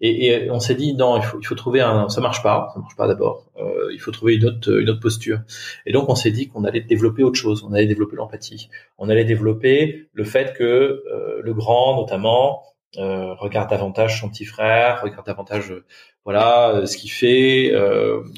[0.00, 2.70] et, et on s'est dit non, il faut, il faut trouver un, ça marche pas,
[2.72, 3.50] ça marche pas d'abord.
[3.58, 5.40] Euh, il faut trouver une autre, une autre posture.
[5.84, 7.64] Et donc on s'est dit qu'on allait développer autre chose.
[7.68, 8.70] On allait développer l'empathie.
[8.98, 12.62] On allait développer le fait que euh, le grand, notamment,
[12.98, 15.84] euh, regarde davantage son petit frère, regarde davantage, euh,
[16.24, 17.72] voilà, euh, ce qu'il fait,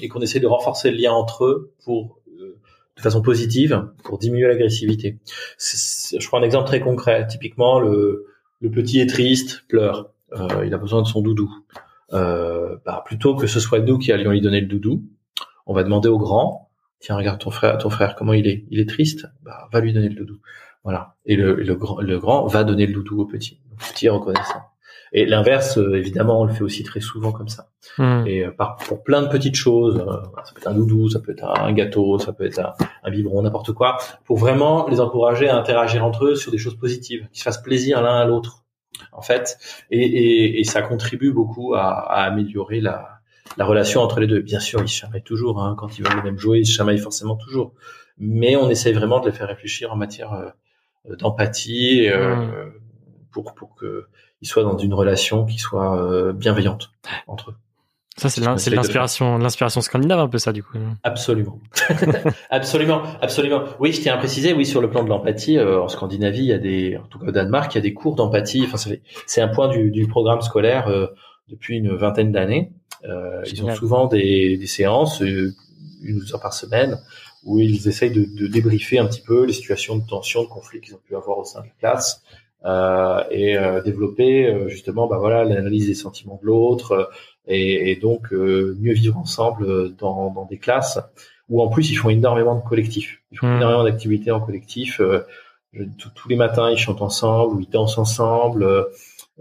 [0.00, 2.18] et qu'on essaie de renforcer le lien entre eux pour
[2.96, 5.18] de façon positive pour diminuer l'agressivité.
[5.58, 7.26] Je prends un exemple très concret.
[7.26, 8.26] Typiquement, le,
[8.60, 10.10] le petit est triste, pleure
[10.64, 11.50] il a besoin de son doudou.
[12.10, 15.02] Bah, plutôt que ce soit nous qui allions lui donner le doudou,
[15.66, 18.78] on va demander au grand, tiens regarde ton frère, ton frère comment il est, il
[18.80, 20.38] est triste, bah, va lui donner le doudou.
[20.84, 21.16] Voilà.
[21.26, 23.60] Et le, le, grand, le grand va donner le doudou au petit.
[23.70, 24.62] le petit est reconnaissant.
[25.14, 27.68] Et l'inverse, euh, évidemment, on le fait aussi très souvent comme ça.
[27.98, 28.24] Hmm.
[28.26, 31.44] Et par, pour plein de petites choses, ça peut être un doudou, ça peut être
[31.44, 32.72] un gâteau, ça peut être un,
[33.02, 36.76] un biberon, n'importe quoi, pour vraiment les encourager à interagir entre eux sur des choses
[36.76, 38.62] positives, qu'ils se fassent plaisir l'un à l'autre
[39.12, 39.58] en fait,
[39.90, 41.92] et, ça contribue beaucoup à,
[42.24, 43.20] améliorer la,
[43.58, 44.40] relation entre les deux.
[44.40, 46.98] Bien sûr, ils se chamaillent toujours, hein, quand ils veulent même jouer, ils se chamaillent
[46.98, 47.74] forcément toujours,
[48.18, 50.48] mais on essaye vraiment de les faire réfléchir en matière euh,
[51.18, 52.72] d'empathie euh, mmh.
[53.30, 56.90] pour pour qu'ils soient dans une relation qui soit euh, bienveillante
[57.26, 57.54] entre eux.
[58.18, 60.76] Ça, c'est l'inspiration, l'inspiration scandinave un peu ça du coup.
[61.02, 61.58] Absolument,
[62.50, 63.64] absolument, absolument.
[63.80, 66.46] Oui, je tiens à préciser, oui, sur le plan de l'empathie, euh, en Scandinavie, il
[66.46, 68.64] y a des, en tout cas au Danemark, il y a des cours d'empathie.
[68.66, 68.76] Enfin,
[69.26, 71.06] c'est un point du, du programme scolaire euh,
[71.48, 72.72] depuis une vingtaine d'années.
[73.04, 75.54] Euh, ils ont souvent des, des séances, euh,
[76.02, 76.98] une ou deux heures par semaine,
[77.44, 80.80] où ils essayent de, de, débriefer un petit peu les situations de tension, de conflit
[80.80, 82.22] qu'ils ont pu avoir au sein de la classe.
[82.64, 87.10] Euh, et développer justement bah voilà l'analyse des sentiments de l'autre
[87.46, 90.98] et, et donc euh, mieux vivre ensemble dans, dans, des classes
[91.48, 93.56] où en plus ils font énormément de collectifs, ils font hmm.
[93.56, 95.00] énormément d'activités en collectif.
[95.00, 95.26] Euh,
[96.14, 98.64] tous les matins ils chantent ensemble ou ils dansent ensemble.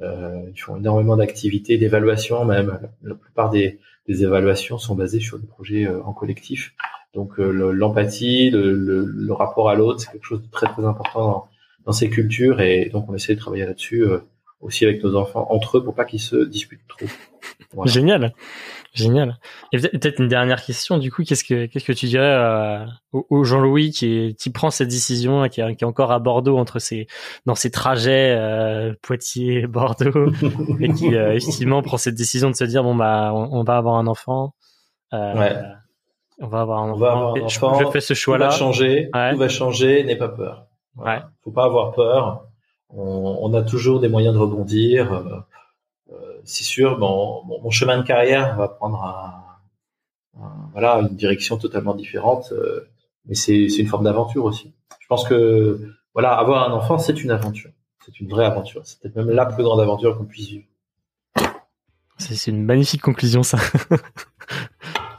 [0.02, 2.80] Euh, ils font énormément d'activités, d'évaluation même.
[3.04, 6.74] La plupart des, des, évaluations sont basées sur des projets en collectif.
[7.14, 11.22] Donc l'empathie, le, le, le, rapport à l'autre, c'est quelque chose de très très important
[11.22, 11.48] dans,
[11.86, 14.06] dans, ces cultures et donc on essaie de travailler là-dessus
[14.62, 17.06] aussi avec nos enfants entre eux pour pas qu'ils se disputent trop.
[17.86, 18.34] Génial,
[18.94, 19.40] génial.
[19.72, 23.44] Et peut-être une dernière question du coup, qu'est-ce que qu'est-ce que tu dirais euh, au,
[23.44, 27.08] Jean-Louis qui qui prend cette décision, qui, est, qui est encore à Bordeaux entre ses
[27.46, 30.32] dans ses trajets euh, Poitiers Bordeaux
[30.80, 33.96] et qui euh, effectivement prend cette décision de se dire bon bah on, va avoir
[33.96, 34.54] un enfant.
[35.14, 35.56] Euh, ouais.
[36.42, 37.00] On va avoir un enfant.
[37.00, 37.80] Va avoir un enfant.
[37.80, 38.48] Je, fais ce choix-là.
[38.48, 39.10] Tout va changer.
[39.14, 40.04] Tout va changer.
[40.04, 40.66] N'aie pas peur.
[40.98, 41.20] Ouais.
[41.44, 42.46] Faut pas avoir peur.
[42.90, 45.14] On, on, a toujours des moyens de rebondir.
[46.12, 49.42] Euh, c'est sûr, mon, mon, chemin de carrière va prendre un,
[50.72, 52.88] voilà une direction totalement différente, euh,
[53.26, 54.74] mais c'est une forme d'aventure aussi.
[55.00, 55.80] Je pense que
[56.14, 57.72] voilà, avoir un enfant, c'est une aventure,
[58.06, 58.82] c'est une vraie aventure.
[58.86, 60.66] C'est peut-être même la plus grande aventure qu'on puisse vivre.
[62.18, 63.58] C'est une magnifique conclusion, ça.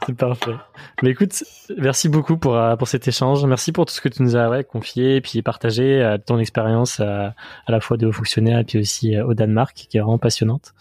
[0.05, 0.55] C'est parfait.
[1.01, 1.43] Mais écoute,
[1.77, 3.45] merci beaucoup pour euh, pour cet échange.
[3.45, 6.99] Merci pour tout ce que tu nous as confié et puis partagé euh, ton expérience
[6.99, 7.33] à
[7.67, 10.73] la fois de haut fonctionnaire et puis aussi au Danemark, qui est vraiment passionnante.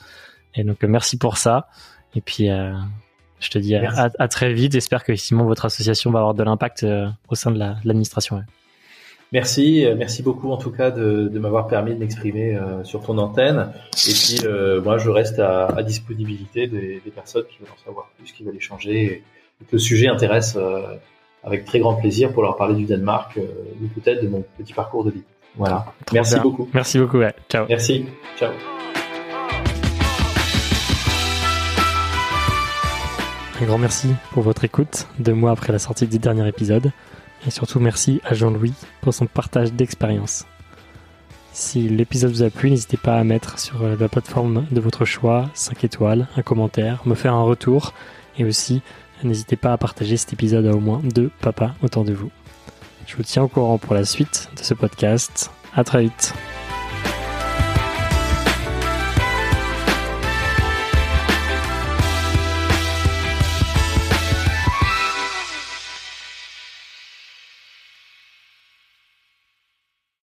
[0.54, 1.68] Et donc merci pour ça.
[2.14, 2.72] Et puis euh,
[3.40, 4.72] je te dis à, à, très vite.
[4.72, 8.42] J'espère que Simon, votre association va avoir de l'impact euh, au sein de l'administration.
[9.32, 13.02] Merci, euh, merci beaucoup en tout cas de, de m'avoir permis de m'exprimer euh, sur
[13.02, 13.72] ton antenne.
[14.06, 17.82] Et puis euh, moi, je reste à, à disponibilité des, des, personnes qui veulent en
[17.82, 19.22] savoir plus, qui veulent échanger, et,
[19.64, 20.58] que le sujet intéresse
[21.44, 25.04] avec très grand plaisir pour leur parler du Danemark ou peut-être de mon petit parcours
[25.04, 25.22] de vie.
[25.54, 25.86] Voilà.
[26.12, 26.68] merci beaucoup.
[26.74, 27.18] Merci beaucoup.
[27.18, 27.32] Ouais.
[27.48, 27.66] Ciao.
[27.68, 28.06] Merci.
[28.36, 28.50] Ciao.
[33.60, 36.90] Un grand merci pour votre écoute deux mois après la sortie du dernier épisode.
[37.46, 40.46] Et surtout merci à Jean-Louis pour son partage d'expérience.
[41.52, 45.04] Si l'épisode vous a plu, n'hésitez pas à mettre sur euh, la plateforme de votre
[45.04, 47.92] choix 5 étoiles, un commentaire, me faire un retour
[48.38, 48.80] et aussi
[49.22, 52.30] n'hésitez pas à partager cet épisode à au moins deux papas autour de vous.
[53.06, 55.50] Je vous tiens au courant pour la suite de ce podcast.
[55.74, 56.34] À très vite.